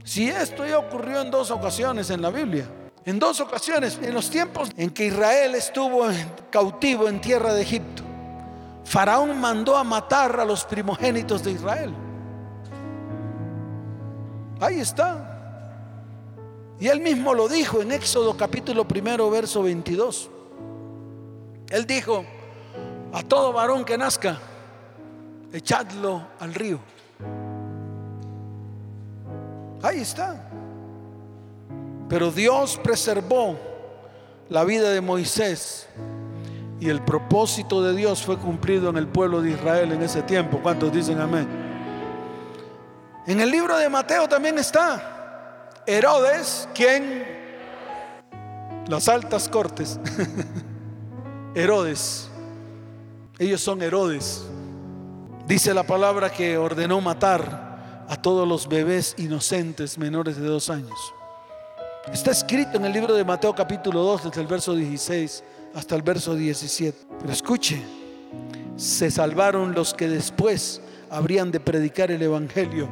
Si 0.04 0.28
esto 0.28 0.66
ya 0.66 0.78
ocurrió 0.78 1.20
en 1.20 1.30
dos 1.30 1.50
ocasiones 1.50 2.10
en 2.10 2.22
la 2.22 2.30
Biblia. 2.30 2.66
En 3.04 3.18
dos 3.18 3.40
ocasiones, 3.40 3.98
en 4.00 4.14
los 4.14 4.30
tiempos 4.30 4.70
en 4.76 4.90
que 4.90 5.06
Israel 5.06 5.54
estuvo 5.56 6.06
cautivo 6.50 7.08
en 7.08 7.20
tierra 7.20 7.52
de 7.52 7.62
Egipto, 7.62 8.02
Faraón 8.84 9.40
mandó 9.40 9.76
a 9.76 9.84
matar 9.84 10.38
a 10.38 10.44
los 10.44 10.64
primogénitos 10.64 11.42
de 11.42 11.52
Israel. 11.52 11.94
Ahí 14.60 14.80
está. 14.80 15.28
Y 16.78 16.88
él 16.88 17.00
mismo 17.00 17.34
lo 17.34 17.48
dijo 17.48 17.80
en 17.80 17.92
Éxodo 17.92 18.36
capítulo 18.36 18.86
primero, 18.86 19.30
verso 19.30 19.62
22. 19.62 20.30
Él 21.70 21.86
dijo, 21.86 22.24
a 23.12 23.22
todo 23.22 23.52
varón 23.52 23.84
que 23.84 23.96
nazca, 23.96 24.38
echadlo 25.52 26.26
al 26.38 26.54
río. 26.54 26.78
Ahí 29.82 30.00
está. 30.00 30.48
Pero 32.08 32.30
Dios 32.30 32.78
preservó 32.82 33.58
la 34.48 34.64
vida 34.64 34.90
de 34.90 35.00
Moisés 35.00 35.88
y 36.78 36.88
el 36.88 37.02
propósito 37.02 37.82
de 37.82 37.94
Dios 37.94 38.22
fue 38.22 38.38
cumplido 38.38 38.90
en 38.90 38.96
el 38.96 39.08
pueblo 39.08 39.40
de 39.40 39.50
Israel 39.50 39.92
en 39.92 40.02
ese 40.02 40.22
tiempo. 40.22 40.60
¿Cuántos 40.62 40.92
dicen 40.92 41.20
amén? 41.20 41.48
En 43.26 43.40
el 43.40 43.50
libro 43.50 43.76
de 43.76 43.88
Mateo 43.88 44.28
también 44.28 44.58
está 44.58 45.70
Herodes, 45.86 46.68
quien 46.74 47.24
las 48.88 49.08
altas 49.08 49.48
cortes. 49.48 49.98
Herodes. 51.54 52.28
Ellos 53.38 53.60
son 53.60 53.82
Herodes. 53.82 54.44
Dice 55.46 55.72
la 55.72 55.82
palabra 55.82 56.30
que 56.30 56.56
ordenó 56.58 57.00
matar 57.00 57.71
a 58.08 58.20
todos 58.20 58.46
los 58.46 58.68
bebés 58.68 59.14
inocentes 59.18 59.98
menores 59.98 60.36
de 60.36 60.46
dos 60.46 60.70
años. 60.70 60.98
Está 62.12 62.32
escrito 62.32 62.76
en 62.76 62.84
el 62.84 62.92
libro 62.92 63.14
de 63.14 63.24
Mateo 63.24 63.54
capítulo 63.54 64.02
2, 64.02 64.24
desde 64.24 64.40
el 64.40 64.46
verso 64.46 64.74
16 64.74 65.44
hasta 65.74 65.94
el 65.94 66.02
verso 66.02 66.34
17. 66.34 66.98
Pero 67.20 67.32
escuche, 67.32 67.82
se 68.76 69.10
salvaron 69.10 69.74
los 69.74 69.94
que 69.94 70.08
después 70.08 70.80
habrían 71.10 71.50
de 71.50 71.60
predicar 71.60 72.10
el 72.10 72.22
Evangelio, 72.22 72.88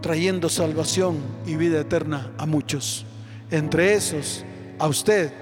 trayendo 0.00 0.48
salvación 0.48 1.18
y 1.46 1.56
vida 1.56 1.80
eterna 1.80 2.32
a 2.38 2.46
muchos. 2.46 3.04
Entre 3.50 3.94
esos, 3.94 4.44
a 4.78 4.88
usted 4.88 5.32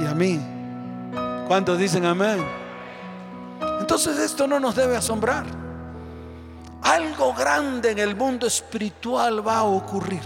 y 0.00 0.06
a 0.06 0.14
mí. 0.14 0.40
¿Cuántos 1.46 1.78
dicen 1.78 2.04
amén? 2.04 2.44
Entonces 3.80 4.18
esto 4.18 4.46
no 4.46 4.58
nos 4.58 4.74
debe 4.74 4.96
asombrar. 4.96 5.63
Algo 6.84 7.32
grande 7.34 7.90
en 7.90 7.98
el 7.98 8.14
mundo 8.14 8.46
espiritual 8.46 9.46
va 9.46 9.58
a 9.58 9.64
ocurrir. 9.64 10.22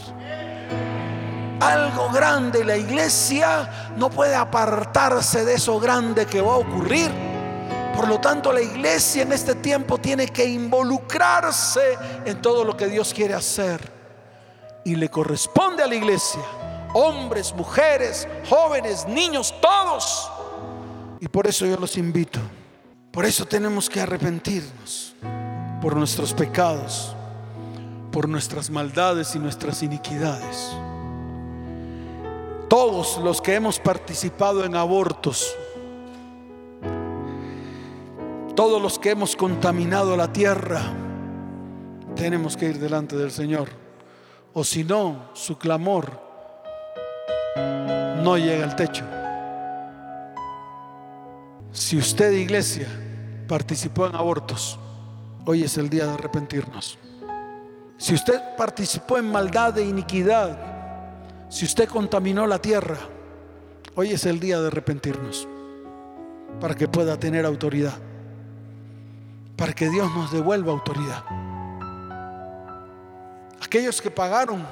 Algo 1.61 2.11
grande. 2.11 2.65
La 2.65 2.77
iglesia 2.77 3.93
no 3.97 4.11
puede 4.11 4.35
apartarse 4.35 5.45
de 5.45 5.55
eso 5.55 5.79
grande 5.81 6.27
que 6.27 6.41
va 6.41 6.55
a 6.55 6.59
ocurrir. 6.59 7.11
Por 7.95 8.09
lo 8.09 8.21
tanto, 8.21 8.53
la 8.53 8.61
iglesia 8.61 9.23
en 9.23 9.33
este 9.33 9.55
tiempo 9.57 9.99
tiene 9.99 10.29
que 10.29 10.45
involucrarse 10.45 11.99
en 12.25 12.41
todo 12.41 12.65
lo 12.65 12.77
que 12.77 12.87
Dios 12.87 13.13
quiere 13.13 13.35
hacer. 13.35 13.93
Y 14.85 14.95
le 14.95 15.09
corresponde 15.09 15.83
a 15.83 15.87
la 15.87 15.95
iglesia, 15.95 16.43
hombres, 16.95 17.53
mujeres, 17.55 18.29
jóvenes, 18.49 19.07
niños, 19.07 19.55
todos. 19.61 20.31
Y 21.21 21.29
por 21.29 21.47
eso 21.47 21.67
yo 21.67 21.77
los 21.77 21.97
invito 21.97 22.41
por 23.19 23.27
eso 23.27 23.47
tenemos 23.47 23.91
que 23.91 24.01
arrepentirnos 24.01 25.17
por 25.81 25.97
nuestros 25.97 26.35
pecados, 26.35 27.15
por 28.11 28.29
nuestras 28.29 28.71
maldades 28.71 29.35
y 29.35 29.39
nuestras 29.39 29.83
iniquidades. 29.83 30.73
Todos 32.69 33.19
los 33.19 33.41
que 33.41 33.55
hemos 33.55 33.79
participado 33.79 34.65
en 34.65 34.75
abortos, 34.75 35.55
todos 38.55 38.83
los 38.83 38.99
que 38.99 39.11
hemos 39.11 39.37
contaminado 39.37 40.17
la 40.17 40.33
tierra, 40.33 40.83
tenemos 42.15 42.57
que 42.57 42.67
ir 42.67 42.79
delante 42.79 43.17
del 43.17 43.31
Señor. 43.31 43.69
O 44.53 44.65
si 44.65 44.83
no, 44.83 45.31
su 45.35 45.57
clamor 45.57 46.21
no 48.23 48.37
llega 48.37 48.65
al 48.65 48.75
techo. 48.75 49.05
Si 51.71 51.97
usted, 51.97 52.33
iglesia, 52.33 52.89
participó 53.47 54.09
en 54.09 54.17
abortos, 54.17 54.79
hoy 55.49 55.65
es 55.65 55.79
el 55.79 55.89
día 55.89 56.05
de 56.05 56.13
arrepentirnos. 56.13 56.99
Si 57.97 58.13
usted 58.13 58.39
participó 58.55 59.17
en 59.17 59.33
maldad 59.33 59.79
e 59.79 59.83
iniquidad, 59.83 60.59
si 61.49 61.65
usted 61.65 61.89
contaminó 61.89 62.47
la 62.47 62.59
tierra, 62.59 62.99
hoy 63.95 64.11
es 64.11 64.27
el 64.27 64.41
día 64.41 64.61
de 64.61 64.67
arrepentirnos 64.67 65.49
para 66.61 66.75
que 66.75 66.87
pueda 66.87 67.19
tener 67.19 67.47
autoridad, 67.47 67.95
para 69.57 69.73
que 69.73 69.89
Dios 69.89 70.15
nos 70.15 70.31
devuelva 70.31 70.71
autoridad. 70.71 71.25
Aquellos 73.63 74.03
que 74.03 74.11
pagaron 74.11 74.67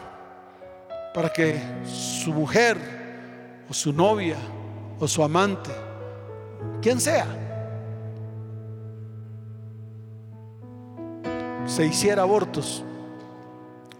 para 1.15 1.31
que 1.31 1.59
su 1.87 2.35
mujer 2.35 2.77
o 3.71 3.73
su 3.73 3.95
novia 3.95 4.37
o 5.01 5.09
su 5.09 5.23
amante, 5.25 5.71
quien 6.83 7.01
sea, 7.01 7.46
se 11.67 11.85
hiciera 11.85 12.23
abortos, 12.23 12.85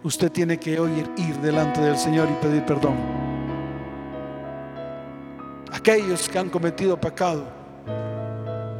usted 0.03 0.31
tiene 0.31 0.57
que 0.57 0.79
oír, 0.79 1.09
ir 1.17 1.35
delante 1.37 1.81
del 1.81 1.97
Señor 1.97 2.29
y 2.29 2.41
pedir 2.41 2.65
perdón. 2.65 2.95
Aquellos 5.73 6.29
que 6.29 6.39
han 6.39 6.49
cometido 6.49 6.99
pecado, 6.99 7.45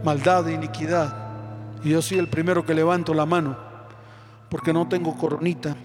maldad 0.03 0.47
e 0.47 0.53
iniquidad, 0.53 1.13
y 1.83 1.89
yo 1.89 2.01
soy 2.01 2.17
el 2.17 2.29
primero 2.29 2.65
que 2.65 2.73
levanto 2.73 3.13
la 3.13 3.25
mano, 3.25 3.57
porque 4.49 4.71
no 4.71 4.87
tengo 4.87 5.15
coronita, 5.17 5.75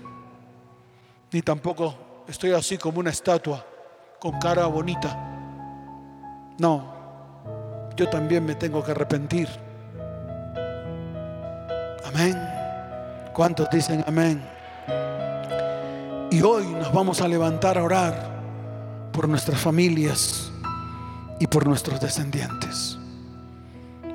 ni 1.32 1.42
tampoco 1.42 2.24
estoy 2.28 2.52
así 2.52 2.78
como 2.78 3.00
una 3.00 3.10
estatua 3.10 3.64
con 4.20 4.38
cara 4.38 4.66
bonita. 4.66 5.18
No, 6.58 6.94
yo 7.96 8.08
también 8.08 8.44
me 8.44 8.54
tengo 8.54 8.84
que 8.84 8.92
arrepentir. 8.92 9.48
Amén. 12.04 12.61
¿Cuántos 13.32 13.70
dicen 13.70 14.04
amén? 14.06 14.42
Y 16.30 16.42
hoy 16.42 16.66
nos 16.66 16.92
vamos 16.92 17.20
a 17.22 17.28
levantar 17.28 17.78
a 17.78 17.82
orar 17.82 18.30
por 19.12 19.28
nuestras 19.28 19.60
familias 19.60 20.50
y 21.38 21.46
por 21.46 21.66
nuestros 21.66 21.98
descendientes. 22.00 22.98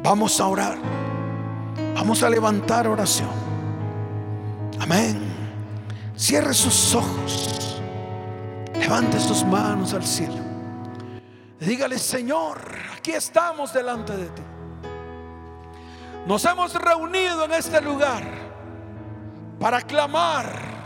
Vamos 0.04 0.40
a 0.40 0.48
orar. 0.48 0.78
Vamos 1.96 2.22
a 2.22 2.30
levantar 2.30 2.88
oración. 2.88 3.30
Amén. 4.80 5.20
Cierre 6.16 6.54
sus 6.54 6.94
ojos. 6.94 7.82
Levante 8.76 9.20
sus 9.20 9.44
manos 9.44 9.94
al 9.94 10.04
cielo. 10.04 10.46
Dígale, 11.60 11.98
Señor, 11.98 12.62
aquí 12.96 13.12
estamos 13.12 13.74
delante 13.74 14.16
de 14.16 14.28
ti. 14.28 14.42
Nos 16.28 16.46
hemos 16.46 16.76
reunido 16.76 17.46
en 17.46 17.54
este 17.54 17.82
lugar 17.82 18.47
para 19.60 19.82
clamar. 19.82 20.78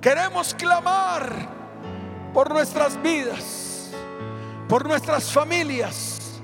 Queremos 0.00 0.54
clamar 0.54 1.32
por 2.32 2.50
nuestras 2.52 3.00
vidas, 3.00 3.90
por 4.68 4.86
nuestras 4.86 5.32
familias, 5.32 6.40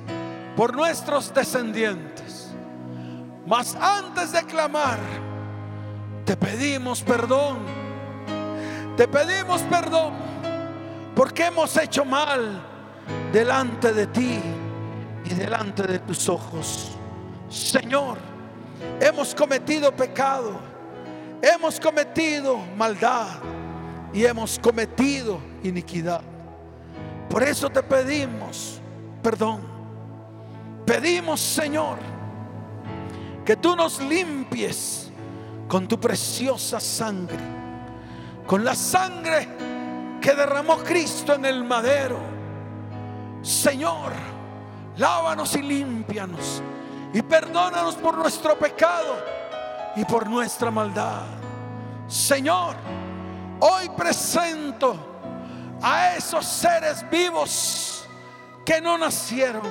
por 0.57 0.75
nuestros 0.75 1.33
descendientes. 1.35 2.55
Mas 3.47 3.75
antes 3.75 4.33
de 4.33 4.45
clamar, 4.45 4.99
te 6.25 6.37
pedimos 6.37 7.03
perdón. 7.03 7.59
Te 8.97 9.09
pedimos 9.09 9.63
perdón 9.63 10.13
porque 11.15 11.47
hemos 11.47 11.77
hecho 11.77 12.05
mal 12.05 12.63
delante 13.33 13.93
de 13.93 14.07
ti 14.07 14.41
y 15.25 15.35
delante 15.35 15.83
de 15.83 15.99
tus 16.01 16.29
ojos. 16.29 16.93
Señor, 17.49 18.19
hemos 19.01 19.35
cometido 19.35 19.93
pecado 19.93 20.61
hemos 21.43 21.79
cometido 21.79 22.59
maldad 22.77 23.29
y 24.13 24.25
hemos 24.25 24.59
cometido 24.59 25.41
iniquidad. 25.63 26.23
Por 27.29 27.43
eso 27.43 27.71
te 27.71 27.83
pedimos 27.83 28.81
perdón. 29.23 29.61
Pedimos, 30.87 31.41
Señor, 31.41 31.99
que 33.45 33.57
tú 33.57 33.77
nos 33.77 34.01
limpies 34.01 35.11
con 35.69 35.87
tu 35.87 36.01
preciosa 36.01 36.81
sangre, 36.81 37.39
con 38.47 38.65
la 38.65 38.75
sangre 38.75 39.49
que 40.21 40.35
derramó 40.35 40.79
Cristo 40.79 41.35
en 41.35 41.45
el 41.45 41.63
madero. 41.65 42.19
Señor, 43.43 44.13
lávanos 44.97 45.55
y 45.55 45.63
límpianos 45.63 46.63
y 47.13 47.23
perdónanos 47.23 47.95
por 47.97 48.17
nuestro 48.19 48.59
pecado 48.59 49.40
y 49.97 50.05
por 50.05 50.29
nuestra 50.29 50.71
maldad. 50.71 51.23
Señor, 52.07 52.77
hoy 53.61 53.89
presento 53.97 54.97
a 55.83 56.15
esos 56.17 56.45
seres 56.45 57.05
vivos 57.11 58.09
que 58.65 58.81
no 58.81 58.99
nacieron 58.99 59.63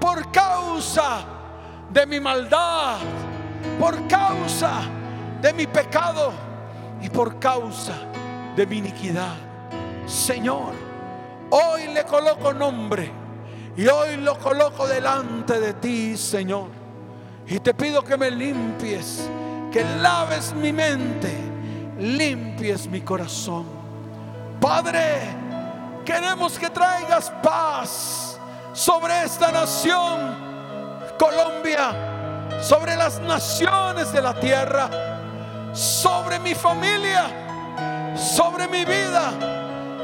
por 0.00 0.30
causa 0.32 1.24
de 1.90 2.06
mi 2.06 2.20
maldad, 2.20 2.98
por 3.78 4.06
causa 4.08 4.82
de 5.40 5.52
mi 5.52 5.66
pecado 5.66 6.32
y 7.02 7.08
por 7.08 7.38
causa 7.38 7.94
de 8.56 8.66
mi 8.66 8.78
iniquidad. 8.78 9.34
Señor, 10.06 10.72
hoy 11.50 11.88
le 11.88 12.04
coloco 12.04 12.52
nombre 12.52 13.10
y 13.76 13.86
hoy 13.86 14.16
lo 14.16 14.38
coloco 14.38 14.86
delante 14.86 15.60
de 15.60 15.74
ti, 15.74 16.16
Señor. 16.16 16.79
Y 17.50 17.58
te 17.58 17.74
pido 17.74 18.02
que 18.04 18.16
me 18.16 18.30
limpies, 18.30 19.28
que 19.72 19.84
laves 20.00 20.54
mi 20.54 20.72
mente, 20.72 21.36
limpies 21.98 22.86
mi 22.86 23.00
corazón. 23.00 23.66
Padre, 24.60 25.18
queremos 26.04 26.56
que 26.56 26.70
traigas 26.70 27.28
paz 27.42 28.38
sobre 28.72 29.24
esta 29.24 29.50
nación, 29.50 30.36
Colombia, 31.18 32.60
sobre 32.62 32.94
las 32.94 33.18
naciones 33.20 34.12
de 34.12 34.22
la 34.22 34.38
tierra, 34.38 34.88
sobre 35.72 36.38
mi 36.38 36.54
familia, 36.54 38.14
sobre 38.16 38.68
mi 38.68 38.84
vida 38.84 39.32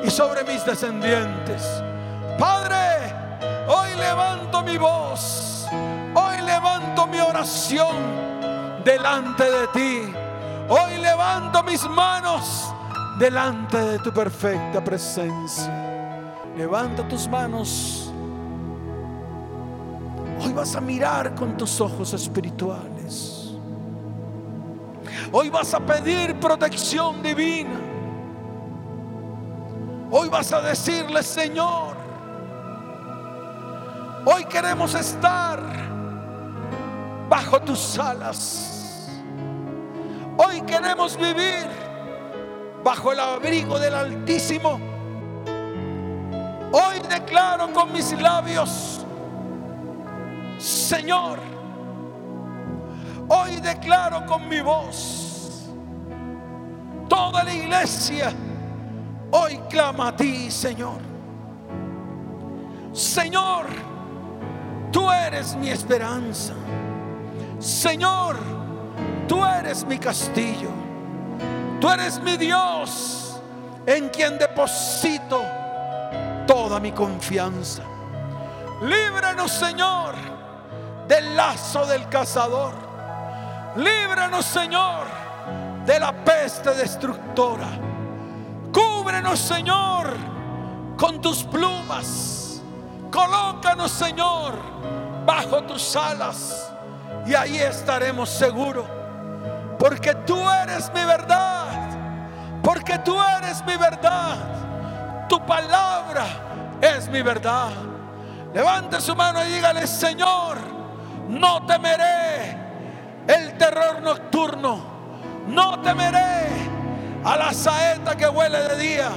y 0.03 0.11
sobre 0.11 0.43
mis 0.43 0.65
descendientes. 0.65 1.63
Padre, 2.41 3.15
hoy 3.69 3.95
levanto 3.97 4.63
mi 4.63 4.77
voz, 4.79 5.69
levanto 6.47 7.07
mi 7.09 7.19
oración 7.21 7.97
delante 8.85 9.45
de 9.45 9.67
ti. 9.69 10.13
Hoy 10.69 10.99
levanto 10.99 11.63
mis 11.65 11.89
manos 11.89 12.73
delante 13.19 13.77
de 13.77 13.99
tu 13.99 14.13
perfecta 14.13 14.83
presencia. 14.83 15.73
Levanta 16.57 17.07
tus 17.07 17.29
manos. 17.29 18.11
Hoy 20.41 20.53
vas 20.53 20.75
a 20.77 20.81
mirar 20.81 21.35
con 21.35 21.57
tus 21.57 21.81
ojos 21.81 22.13
espirituales. 22.15 23.53
Hoy 25.33 25.51
vas 25.51 25.75
a 25.75 25.81
pedir 25.81 26.39
protección 26.39 27.23
divina. 27.23 27.81
Hoy 30.11 30.29
vas 30.29 30.53
a 30.53 30.61
decirle, 30.61 31.23
Señor, 31.23 31.97
hoy 34.25 34.45
queremos 34.45 34.95
estar 34.95 35.61
bajo 37.29 37.61
tus 37.61 37.99
alas. 37.99 39.09
Hoy 40.37 40.61
queremos 40.63 41.17
vivir 41.17 41.67
bajo 42.85 43.13
el 43.13 43.21
abrigo 43.21 43.79
del 43.79 43.95
Altísimo. 43.95 44.79
Hoy 46.73 46.99
declaro 47.09 47.73
con 47.73 47.93
mis 47.93 48.13
labios, 48.21 49.05
Señor, 50.59 51.39
hoy 53.29 53.57
declaro 53.57 54.27
con 54.27 54.49
mi 54.49 54.61
voz, 54.61 55.71
toda 57.09 57.45
la 57.45 57.55
iglesia 57.55 58.33
hoy 59.31 59.59
clama 59.69 60.09
a 60.09 60.17
ti, 60.17 60.51
Señor. 60.51 61.01
Señor, 62.93 63.67
tú 64.91 65.11
eres 65.11 65.55
mi 65.57 65.69
esperanza. 65.69 66.55
Señor, 67.59 68.37
tú 69.27 69.45
eres 69.45 69.85
mi 69.85 69.99
castillo. 69.99 70.71
Tú 71.81 71.91
eres 71.91 72.21
mi 72.23 72.37
Dios 72.37 73.41
en 73.87 74.09
quien 74.09 74.39
deposito 74.39 75.43
toda 76.47 76.81
mi 76.81 76.93
confianza. 76.93 77.83
Líbranos, 78.83 79.53
Señor, 79.53 80.15
del 81.07 81.37
lazo 81.37 81.87
del 81.87 82.09
cazador. 82.09 82.75
Líbranos, 83.77 84.45
Señor, 84.45 85.07
de 85.85 86.01
la 86.01 86.13
peste 86.25 86.75
destructora. 86.75 87.69
Cúbrenos, 88.73 89.39
Señor, 89.39 90.15
con 90.97 91.21
tus 91.21 91.45
plumas. 91.45 92.63
Colócanos, 93.11 93.93
Señor, 93.93 94.55
bajo 95.25 95.63
tus 95.65 95.95
alas. 95.95 96.73
Y 97.27 97.35
ahí 97.35 97.59
estaremos 97.59 98.31
seguros 98.31 98.87
porque 99.79 100.15
tú 100.15 100.39
eres 100.63 100.91
mi 100.95 101.05
verdad. 101.05 101.67
Porque 102.63 102.99
tú 103.01 103.17
eres 103.39 103.65
mi 103.65 103.77
verdad. 103.77 105.29
Tu 105.29 105.45
palabra 105.45 106.25
es 106.81 107.09
mi 107.09 107.23
verdad. 107.23 107.71
Levante 108.55 109.01
su 109.01 109.15
mano 109.15 109.45
y 109.45 109.49
dígale, 109.53 109.87
Señor, 109.87 110.57
no 111.29 111.67
temeré 111.67 112.57
el 113.27 113.59
terror 113.59 114.03
nocturno. 114.03 114.97
No 115.49 115.81
temeré 115.81 116.47
a 117.25 117.37
la 117.37 117.53
saeta 117.53 118.17
que 118.17 118.29
huele 118.29 118.61
de 118.69 118.77
día. 118.77 119.11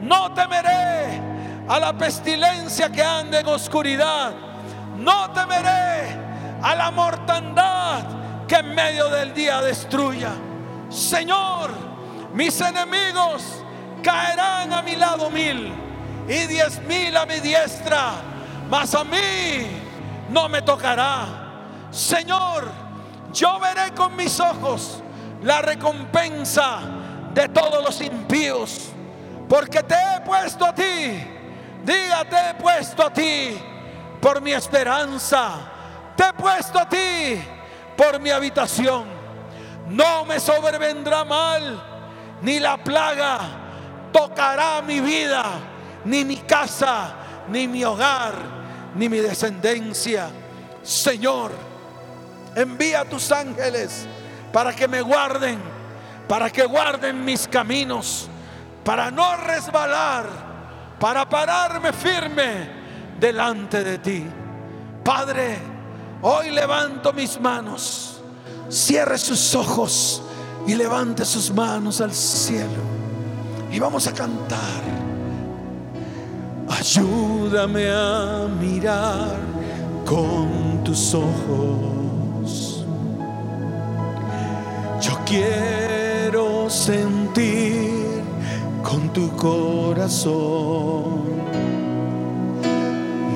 No 0.00 0.32
temeré 0.32 1.20
a 1.68 1.78
la 1.78 1.92
pestilencia 1.92 2.90
que 2.90 3.02
anda 3.02 3.40
en 3.40 3.46
oscuridad. 3.46 4.32
No 4.96 5.30
temeré 5.32 6.21
a 6.62 6.74
la 6.74 6.90
mortandad 6.90 8.46
que 8.46 8.56
en 8.56 8.74
medio 8.74 9.08
del 9.08 9.34
día 9.34 9.60
destruya. 9.60 10.30
Señor, 10.88 11.70
mis 12.34 12.60
enemigos 12.60 13.42
caerán 14.02 14.72
a 14.72 14.82
mi 14.82 14.96
lado 14.96 15.30
mil 15.30 15.72
y 16.28 16.46
diez 16.46 16.80
mil 16.82 17.16
a 17.16 17.26
mi 17.26 17.40
diestra, 17.40 18.12
mas 18.68 18.94
a 18.94 19.04
mí 19.04 19.66
no 20.30 20.48
me 20.48 20.62
tocará. 20.62 21.26
Señor, 21.90 22.70
yo 23.32 23.58
veré 23.58 23.92
con 23.94 24.14
mis 24.16 24.38
ojos 24.40 25.02
la 25.42 25.62
recompensa 25.62 26.80
de 27.34 27.48
todos 27.48 27.82
los 27.82 28.00
impíos, 28.00 28.90
porque 29.48 29.82
te 29.82 29.94
he 29.94 30.20
puesto 30.20 30.66
a 30.66 30.74
ti, 30.74 31.22
diga, 31.84 32.24
te 32.28 32.50
he 32.50 32.54
puesto 32.54 33.06
a 33.06 33.12
ti 33.12 33.58
por 34.20 34.40
mi 34.40 34.52
esperanza, 34.52 35.71
te 36.16 36.24
he 36.24 36.32
puesto 36.32 36.78
a 36.78 36.88
ti 36.88 37.42
por 37.96 38.20
mi 38.20 38.30
habitación. 38.30 39.04
No 39.88 40.24
me 40.24 40.40
sobrevendrá 40.40 41.24
mal, 41.24 41.82
ni 42.40 42.58
la 42.58 42.76
plaga 42.76 43.38
tocará 44.12 44.82
mi 44.82 45.00
vida, 45.00 45.44
ni 46.04 46.24
mi 46.24 46.36
casa, 46.36 47.14
ni 47.48 47.66
mi 47.66 47.84
hogar, 47.84 48.34
ni 48.94 49.08
mi 49.08 49.18
descendencia. 49.18 50.28
Señor, 50.82 51.52
envía 52.54 53.04
tus 53.04 53.32
ángeles 53.32 54.06
para 54.52 54.74
que 54.74 54.86
me 54.86 55.00
guarden, 55.00 55.58
para 56.28 56.50
que 56.50 56.64
guarden 56.64 57.24
mis 57.24 57.48
caminos, 57.48 58.28
para 58.84 59.10
no 59.10 59.36
resbalar, 59.36 60.26
para 60.98 61.28
pararme 61.28 61.92
firme 61.92 62.70
delante 63.18 63.82
de 63.82 63.98
ti. 63.98 64.26
Padre, 65.04 65.71
Hoy 66.22 66.52
levanto 66.52 67.12
mis 67.12 67.40
manos. 67.40 68.20
Cierre 68.68 69.18
sus 69.18 69.54
ojos 69.56 70.22
y 70.66 70.74
levante 70.74 71.24
sus 71.24 71.52
manos 71.52 72.00
al 72.00 72.12
cielo. 72.12 72.80
Y 73.72 73.80
vamos 73.80 74.06
a 74.06 74.12
cantar. 74.12 74.82
Ayúdame 76.68 77.90
a 77.90 78.48
mirar 78.60 79.36
con 80.06 80.84
tus 80.84 81.12
ojos. 81.12 82.84
Yo 85.00 85.18
quiero 85.26 86.70
sentir 86.70 88.22
con 88.82 89.12
tu 89.12 89.28
corazón. 89.36 90.32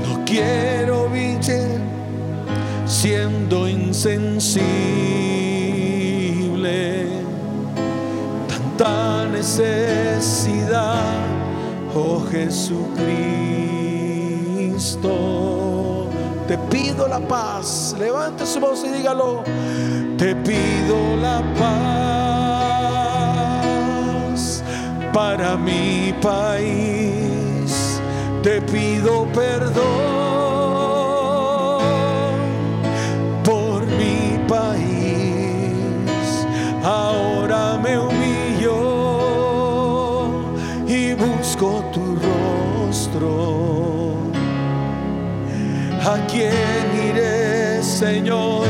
No 0.02 0.24
quiero 0.24 1.08
vivir 1.08 1.26
siendo 2.86 3.68
insensible. 3.68 4.64
Tanta 8.48 9.26
necesidad, 9.26 11.02
oh 11.94 12.24
Jesucristo. 12.30 12.86
Te 16.46 16.56
pido 16.70 17.08
la 17.08 17.18
paz. 17.20 17.94
Levante 17.98 18.46
su 18.46 18.60
voz 18.60 18.84
y 18.84 18.88
dígalo. 18.88 19.42
Te 20.16 20.36
pido 20.36 21.16
la 21.20 21.42
paz 21.58 22.06
para 25.12 25.56
mi 25.56 26.14
país. 26.22 28.00
Te 28.42 28.62
pido 28.62 29.26
perdón 29.32 30.25
¿A 46.16 46.26
quién 46.28 47.08
iré, 47.10 47.82
Señor, 47.82 48.66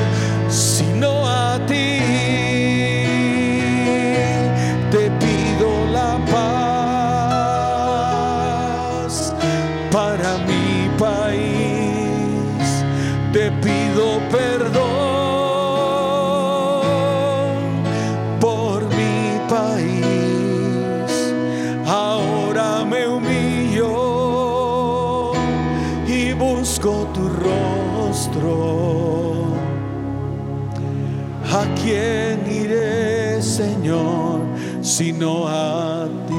sino 34.97 35.47
a 35.47 36.07
ti? 36.27 36.35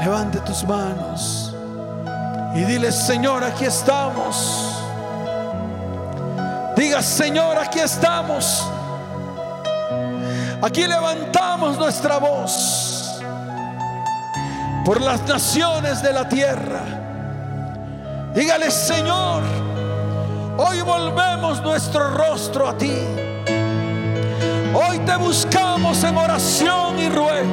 Levante 0.00 0.40
tus 0.40 0.64
manos 0.64 1.54
y 2.56 2.64
dile, 2.64 2.90
Señor, 2.90 3.44
aquí 3.44 3.66
estamos. 3.66 4.74
Diga, 6.76 7.00
Señor, 7.00 7.58
aquí 7.58 7.78
estamos. 7.78 8.68
Aquí 10.60 10.84
levantamos 10.84 11.78
nuestra 11.78 12.18
voz 12.18 13.22
por 14.84 15.00
las 15.00 15.22
naciones 15.28 16.02
de 16.02 16.12
la 16.12 16.28
tierra. 16.28 16.82
Dígale, 18.34 18.68
Señor, 18.72 19.44
hoy 20.58 20.80
volvemos 20.80 21.62
nuestro 21.62 22.10
rostro 22.10 22.68
a 22.68 22.76
ti. 22.76 23.21
Hoy 24.74 24.98
te 25.00 25.14
buscamos 25.16 26.02
en 26.02 26.16
oración 26.16 26.98
y 26.98 27.08
ruego. 27.10 27.50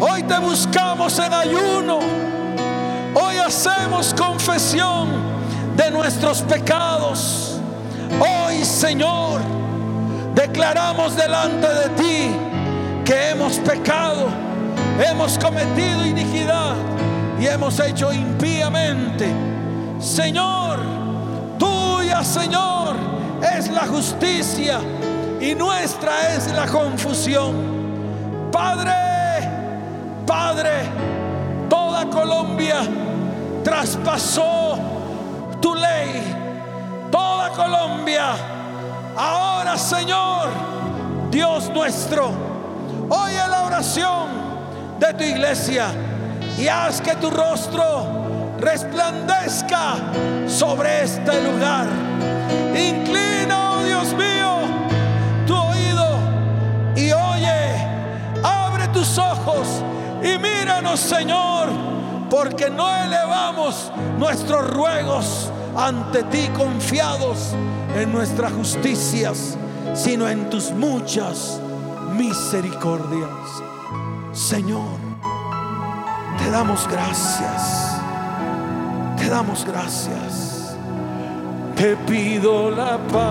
Hoy 0.00 0.24
te 0.24 0.38
buscamos 0.38 1.16
en 1.20 1.32
ayuno. 1.32 2.00
Hoy 3.14 3.36
hacemos 3.36 4.12
confesión 4.12 5.08
de 5.76 5.92
nuestros 5.92 6.42
pecados. 6.42 7.60
Hoy, 8.18 8.64
Señor, 8.64 9.40
declaramos 10.34 11.16
delante 11.16 11.68
de 11.68 11.88
ti 11.90 12.36
que 13.04 13.30
hemos 13.30 13.58
pecado, 13.58 14.26
hemos 15.08 15.38
cometido 15.38 16.04
iniquidad 16.04 16.74
y 17.38 17.46
hemos 17.46 17.78
hecho 17.78 18.12
impíamente. 18.12 19.32
Señor, 20.00 20.80
tuya, 21.56 22.24
Señor, 22.24 22.96
es 23.56 23.70
la 23.70 23.86
justicia 23.86 24.80
y 25.44 25.54
nuestra 25.54 26.34
es 26.34 26.50
la 26.52 26.66
confusión. 26.66 28.50
Padre, 28.50 28.92
Padre, 30.26 30.70
toda 31.68 32.06
Colombia 32.06 32.76
traspasó 33.62 34.78
tu 35.60 35.74
ley. 35.74 36.22
Toda 37.10 37.50
Colombia. 37.50 38.34
Ahora, 39.16 39.76
Señor, 39.76 40.48
Dios 41.30 41.68
nuestro, 41.70 42.32
oye 43.10 43.36
la 43.48 43.64
oración 43.64 44.28
de 44.98 45.12
tu 45.12 45.24
iglesia 45.24 45.88
y 46.58 46.68
haz 46.68 47.00
que 47.00 47.14
tu 47.16 47.30
rostro 47.30 48.56
resplandezca 48.58 49.96
sobre 50.46 51.02
este 51.02 51.42
lugar. 51.42 51.86
Inclina, 52.74 53.72
oh 53.72 53.82
Dios 53.84 54.12
mío, 54.14 54.43
ojos 59.18 59.82
y 60.22 60.38
míranos, 60.38 61.00
Señor, 61.00 61.68
porque 62.30 62.70
no 62.70 62.94
elevamos 62.96 63.90
nuestros 64.18 64.68
ruegos 64.70 65.50
ante 65.76 66.22
ti 66.24 66.48
confiados 66.56 67.54
en 67.96 68.12
nuestras 68.12 68.52
justicias, 68.52 69.56
sino 69.94 70.28
en 70.28 70.48
tus 70.50 70.70
muchas 70.72 71.60
misericordias. 72.16 73.62
Señor, 74.32 74.98
te 76.38 76.50
damos 76.50 76.88
gracias, 76.88 78.00
te 79.16 79.28
damos 79.28 79.64
gracias. 79.64 80.54
Te 81.76 81.96
pido 81.96 82.70
la 82.70 82.98
paz 83.08 83.24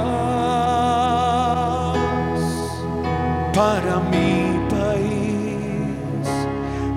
para 3.53 4.01
país. 4.11 4.52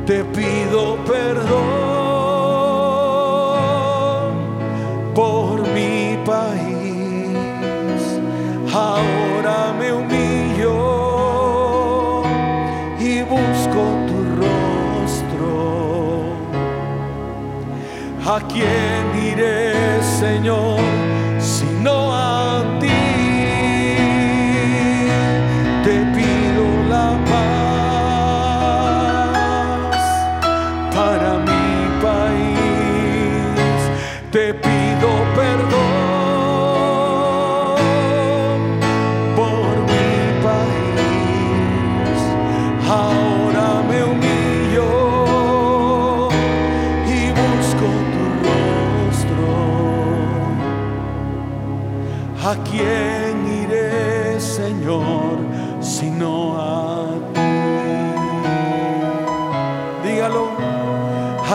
Te 0.07 0.23
pido 0.23 0.97
perdón 1.05 1.67
por 5.13 5.67
mi 5.75 6.17
país. 6.25 7.37
Ahora 8.73 9.75
me 9.77 9.93
humillo 9.93 10.77
y 13.01 13.23
busco 13.23 13.83
tu 14.07 14.19
rostro. 14.43 15.51
¿A 18.25 18.39
quién 18.47 19.05
iré, 19.33 19.75
Señor, 20.21 20.96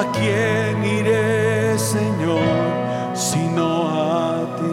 ¿A 0.02 0.06
quién 0.14 0.84
iré, 0.84 1.78
Señor, 1.78 2.42
sino 3.14 3.68
a 3.88 4.40
ti? 4.58 4.72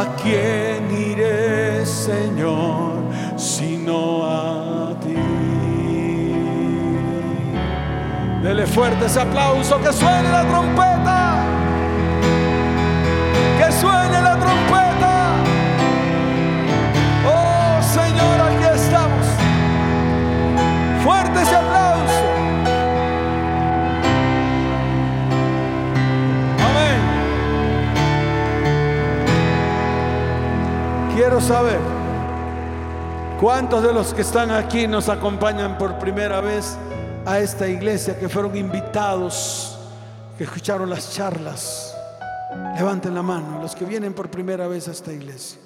¿A 0.00 0.04
quién 0.20 0.90
iré, 0.90 1.86
Señor, 1.86 3.04
sino 3.36 4.24
a 4.24 4.94
ti? 4.98 5.14
Dele 8.42 8.66
fuerte 8.66 9.06
ese 9.06 9.20
aplauso, 9.20 9.80
que 9.80 9.92
suene 9.92 10.28
la 10.28 10.44
trompeta. 10.44 11.36
Que 13.58 13.72
suene 13.80 14.22
la 14.22 14.36
trompeta. 14.40 14.81
Quiero 31.22 31.40
saber 31.40 31.78
cuántos 33.40 33.84
de 33.84 33.92
los 33.92 34.12
que 34.12 34.22
están 34.22 34.50
aquí 34.50 34.88
nos 34.88 35.08
acompañan 35.08 35.78
por 35.78 35.96
primera 36.00 36.40
vez 36.40 36.76
a 37.24 37.38
esta 37.38 37.68
iglesia, 37.68 38.18
que 38.18 38.28
fueron 38.28 38.56
invitados, 38.56 39.78
que 40.36 40.42
escucharon 40.42 40.90
las 40.90 41.12
charlas. 41.14 41.94
Levanten 42.76 43.14
la 43.14 43.22
mano, 43.22 43.60
los 43.62 43.76
que 43.76 43.84
vienen 43.84 44.14
por 44.14 44.30
primera 44.30 44.66
vez 44.66 44.88
a 44.88 44.90
esta 44.90 45.12
iglesia. 45.12 45.60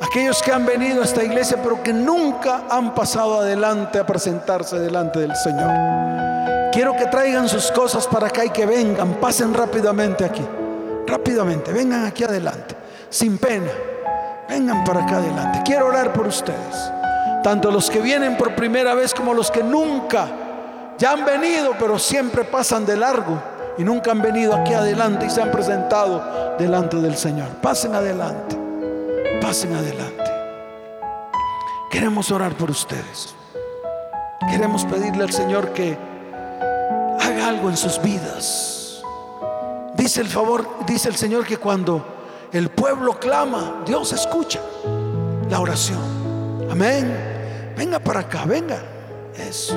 Aquellos 0.00 0.40
que 0.40 0.52
han 0.52 0.64
venido 0.64 1.02
a 1.02 1.04
esta 1.04 1.24
iglesia 1.24 1.58
pero 1.60 1.82
que 1.82 1.92
nunca 1.92 2.66
han 2.70 2.94
pasado 2.94 3.40
adelante 3.40 3.98
a 3.98 4.06
presentarse 4.06 4.78
delante 4.78 5.18
del 5.18 5.34
Señor. 5.34 6.70
Quiero 6.72 6.94
que 6.96 7.06
traigan 7.06 7.48
sus 7.48 7.72
cosas 7.72 8.06
para 8.06 8.28
acá 8.28 8.44
y 8.44 8.50
que 8.50 8.66
vengan, 8.66 9.14
pasen 9.14 9.52
rápidamente 9.52 10.24
aquí. 10.24 10.46
Rápidamente, 11.08 11.72
vengan 11.72 12.06
aquí 12.06 12.22
adelante, 12.22 12.76
sin 13.08 13.36
pena. 13.36 13.89
Vengan 14.50 14.82
para 14.82 15.04
acá 15.04 15.18
adelante. 15.18 15.62
Quiero 15.64 15.86
orar 15.86 16.12
por 16.12 16.26
ustedes. 16.26 16.92
tanto 17.44 17.70
los 17.70 17.88
que 17.88 18.00
vienen 18.00 18.36
por 18.36 18.54
primera 18.54 18.94
vez 18.94 19.14
como 19.14 19.32
los 19.32 19.50
que 19.50 19.62
nunca 19.62 20.28
ya 20.98 21.12
han 21.12 21.24
venido, 21.24 21.72
pero 21.78 21.98
siempre 21.98 22.44
pasan 22.44 22.84
de 22.84 22.96
largo 22.96 23.40
y 23.78 23.84
nunca 23.84 24.10
han 24.10 24.20
venido 24.20 24.54
aquí 24.54 24.74
adelante 24.74 25.24
y 25.24 25.30
se 25.30 25.40
han 25.40 25.50
presentado 25.50 26.56
delante 26.58 26.98
del 26.98 27.16
Señor. 27.16 27.48
Pasen 27.62 27.94
adelante, 27.94 28.58
pasen 29.40 29.72
adelante. 29.72 30.30
Queremos 31.90 32.30
orar 32.30 32.52
por 32.52 32.70
ustedes. 32.70 33.34
Queremos 34.50 34.84
pedirle 34.84 35.24
al 35.24 35.32
Señor 35.32 35.70
que 35.72 35.96
haga 37.20 37.48
algo 37.48 37.70
en 37.70 37.76
sus 37.76 38.02
vidas. 38.02 39.02
Dice 39.94 40.20
el 40.20 40.28
favor, 40.28 40.68
dice 40.86 41.08
el 41.08 41.16
Señor 41.16 41.46
que 41.46 41.56
cuando 41.56 42.19
el 42.52 42.68
pueblo 42.70 43.18
clama, 43.18 43.82
Dios 43.86 44.12
escucha 44.12 44.60
la 45.48 45.60
oración. 45.60 46.68
Amén. 46.70 47.74
Venga 47.76 47.98
para 47.98 48.20
acá, 48.20 48.44
venga. 48.44 48.78
Eso. 49.36 49.74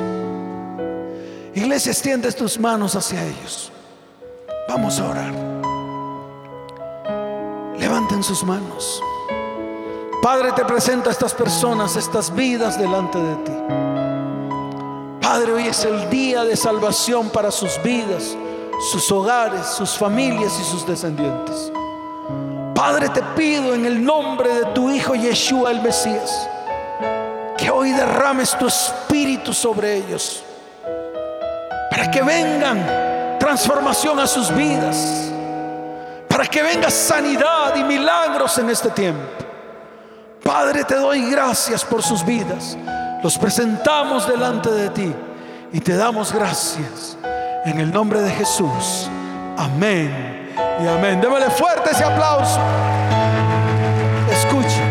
Iglesia, 1.56 1.92
extiende 1.92 2.32
tus 2.32 2.60
manos 2.60 2.96
hacia 2.96 3.24
ellos. 3.24 3.72
Vamos 4.68 5.00
a 5.00 5.10
orar. 5.10 5.34
Levanten 7.78 8.24
sus 8.24 8.44
manos. 8.44 9.02
Padre, 10.22 10.52
te 10.54 10.66
presento 10.66 11.10
a 11.10 11.12
estas 11.12 11.34
personas, 11.34 11.96
estas 11.96 12.34
vidas 12.34 12.80
delante 12.80 13.20
de 13.20 13.36
ti. 13.36 13.52
Padre, 15.22 15.54
hoy 15.54 15.68
es 15.68 15.84
el 15.86 16.10
día 16.10 16.44
de 16.44 16.56
salvación 16.56 17.30
para 17.30 17.52
sus 17.52 17.82
vidas, 17.84 18.36
sus 18.92 19.12
hogares, 19.12 19.66
sus 19.68 19.98
familias 19.98 20.58
y 20.60 20.64
sus 20.64 20.88
descendientes. 20.88 21.72
Padre, 22.86 23.08
te 23.08 23.24
pido 23.34 23.74
en 23.74 23.86
el 23.86 24.04
nombre 24.04 24.56
de 24.56 24.66
tu 24.74 24.90
Hijo 24.90 25.16
Yeshua 25.16 25.72
el 25.72 25.82
Mesías, 25.82 26.50
que 27.58 27.72
hoy 27.72 27.94
derrames 27.94 28.58
tu 28.58 28.68
espíritu 28.68 29.54
sobre 29.54 29.96
ellos, 29.96 30.44
para 31.90 32.12
que 32.12 32.22
vengan 32.22 33.38
transformación 33.40 34.20
a 34.20 34.28
sus 34.28 34.54
vidas, 34.54 35.32
para 36.28 36.46
que 36.46 36.62
venga 36.62 36.90
sanidad 36.90 37.74
y 37.78 37.86
milagros 37.86 38.58
en 38.58 38.70
este 38.70 38.90
tiempo. 38.90 39.30
Padre, 40.44 40.84
te 40.84 40.96
doy 40.96 41.32
gracias 41.32 41.86
por 41.86 42.04
sus 42.04 42.26
vidas. 42.26 42.78
Los 43.24 43.38
presentamos 43.38 44.28
delante 44.28 44.70
de 44.70 44.90
ti 44.90 45.16
y 45.72 45.80
te 45.80 45.96
damos 45.96 46.34
gracias 46.34 47.18
en 47.64 47.80
el 47.80 47.94
nombre 47.94 48.20
de 48.20 48.32
Jesús. 48.32 49.10
Amén 49.56 50.43
y 50.82 50.88
amén. 50.88 51.20
Démosle 51.22 51.50
fuerte 51.50 51.92
ese 51.92 52.04
aplauso. 52.04 52.60
Escuche. 54.32 54.82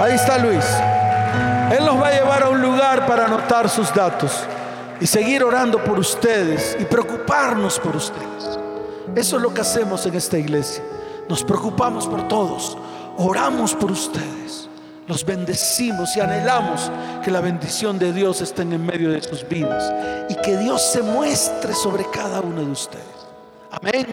Ahí 0.00 0.14
está 0.14 0.38
Luis. 0.38 0.64
Él 1.76 1.84
nos 1.84 2.00
va 2.00 2.08
a 2.08 2.12
llevar 2.12 2.42
a 2.42 2.48
un 2.48 2.60
lugar 2.60 3.06
para 3.06 3.26
anotar 3.26 3.68
sus 3.68 3.94
datos 3.94 4.44
y 5.00 5.06
seguir 5.06 5.44
orando 5.44 5.82
por 5.82 5.98
ustedes 5.98 6.76
y 6.80 6.84
preocuparnos 6.84 7.78
por 7.78 7.96
ustedes. 7.96 8.58
Eso 9.14 9.36
es 9.36 9.42
lo 9.42 9.52
que 9.52 9.60
hacemos 9.60 10.04
en 10.06 10.14
esta 10.14 10.38
iglesia. 10.38 10.82
Nos 11.28 11.44
preocupamos 11.44 12.06
por 12.06 12.26
todos. 12.28 12.76
Oramos 13.18 13.74
por 13.74 13.92
ustedes. 13.92 14.68
Los 15.06 15.24
bendecimos 15.24 16.16
y 16.16 16.20
anhelamos 16.20 16.90
que 17.24 17.30
la 17.30 17.40
bendición 17.40 17.98
de 17.98 18.12
Dios 18.12 18.40
esté 18.40 18.62
en 18.62 18.84
medio 18.84 19.10
de 19.10 19.22
sus 19.22 19.48
vidas 19.48 19.92
y 20.28 20.34
que 20.36 20.56
Dios 20.56 20.82
se 20.82 21.02
muestre 21.02 21.74
sobre 21.74 22.04
cada 22.10 22.40
uno 22.40 22.62
de 22.62 22.70
ustedes. 22.70 23.29
Amén. 23.70 24.06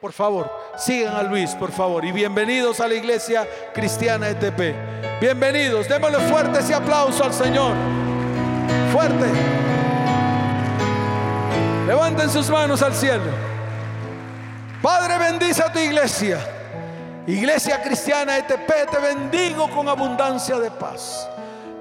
Por 0.00 0.12
favor, 0.12 0.50
sigan 0.76 1.14
a 1.14 1.22
Luis, 1.22 1.54
por 1.56 1.72
favor. 1.72 2.04
Y 2.04 2.12
bienvenidos 2.12 2.80
a 2.80 2.86
la 2.86 2.94
iglesia 2.94 3.46
cristiana 3.74 4.28
ETP. 4.28 5.20
Bienvenidos. 5.20 5.88
Démosle 5.88 6.18
fuerte 6.20 6.60
ese 6.60 6.74
aplauso 6.74 7.24
al 7.24 7.32
Señor. 7.32 7.74
Fuerte. 8.92 9.26
Levanten 11.86 12.30
sus 12.30 12.48
manos 12.48 12.80
al 12.82 12.94
cielo. 12.94 13.24
Padre, 14.80 15.18
bendice 15.18 15.62
a 15.62 15.72
tu 15.72 15.80
iglesia. 15.80 16.38
Iglesia 17.26 17.82
cristiana 17.82 18.38
ETP, 18.38 18.90
te 18.90 18.98
bendigo 18.98 19.68
con 19.70 19.88
abundancia 19.88 20.58
de 20.58 20.70
paz. 20.70 21.28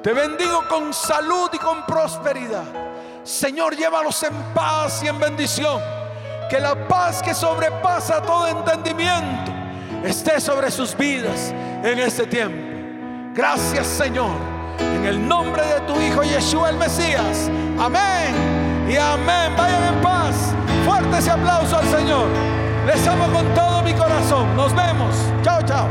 Te 0.01 0.13
bendigo 0.13 0.67
con 0.67 0.93
salud 0.93 1.49
y 1.53 1.57
con 1.57 1.85
prosperidad. 1.85 2.65
Señor, 3.23 3.75
llévalos 3.75 4.23
en 4.23 4.33
paz 4.53 5.03
y 5.03 5.07
en 5.07 5.19
bendición 5.19 5.96
que 6.49 6.59
la 6.59 6.75
paz 6.87 7.21
que 7.21 7.33
sobrepasa 7.33 8.21
todo 8.21 8.47
entendimiento 8.47 9.51
esté 10.03 10.39
sobre 10.39 10.71
sus 10.71 10.95
vidas 10.95 11.53
en 11.83 11.99
este 11.99 12.25
tiempo. 12.25 12.57
Gracias 13.33 13.87
Señor, 13.87 14.35
en 14.79 15.05
el 15.05 15.27
nombre 15.27 15.63
de 15.63 15.81
tu 15.81 15.99
Hijo 15.99 16.23
Yeshua 16.23 16.69
el 16.69 16.77
Mesías. 16.77 17.49
Amén 17.79 18.87
y 18.89 18.95
amén. 18.95 19.53
Vayan 19.57 19.95
en 19.95 20.01
paz. 20.01 20.53
Fuerte 20.85 21.17
ese 21.17 21.31
aplauso 21.31 21.77
al 21.77 21.87
Señor. 21.87 22.27
Les 22.85 23.05
amo 23.07 23.27
con 23.33 23.45
todo 23.53 23.81
mi 23.81 23.93
corazón. 23.93 24.55
Nos 24.55 24.73
vemos. 24.73 25.15
Chao, 25.43 25.61
chao. 25.63 25.87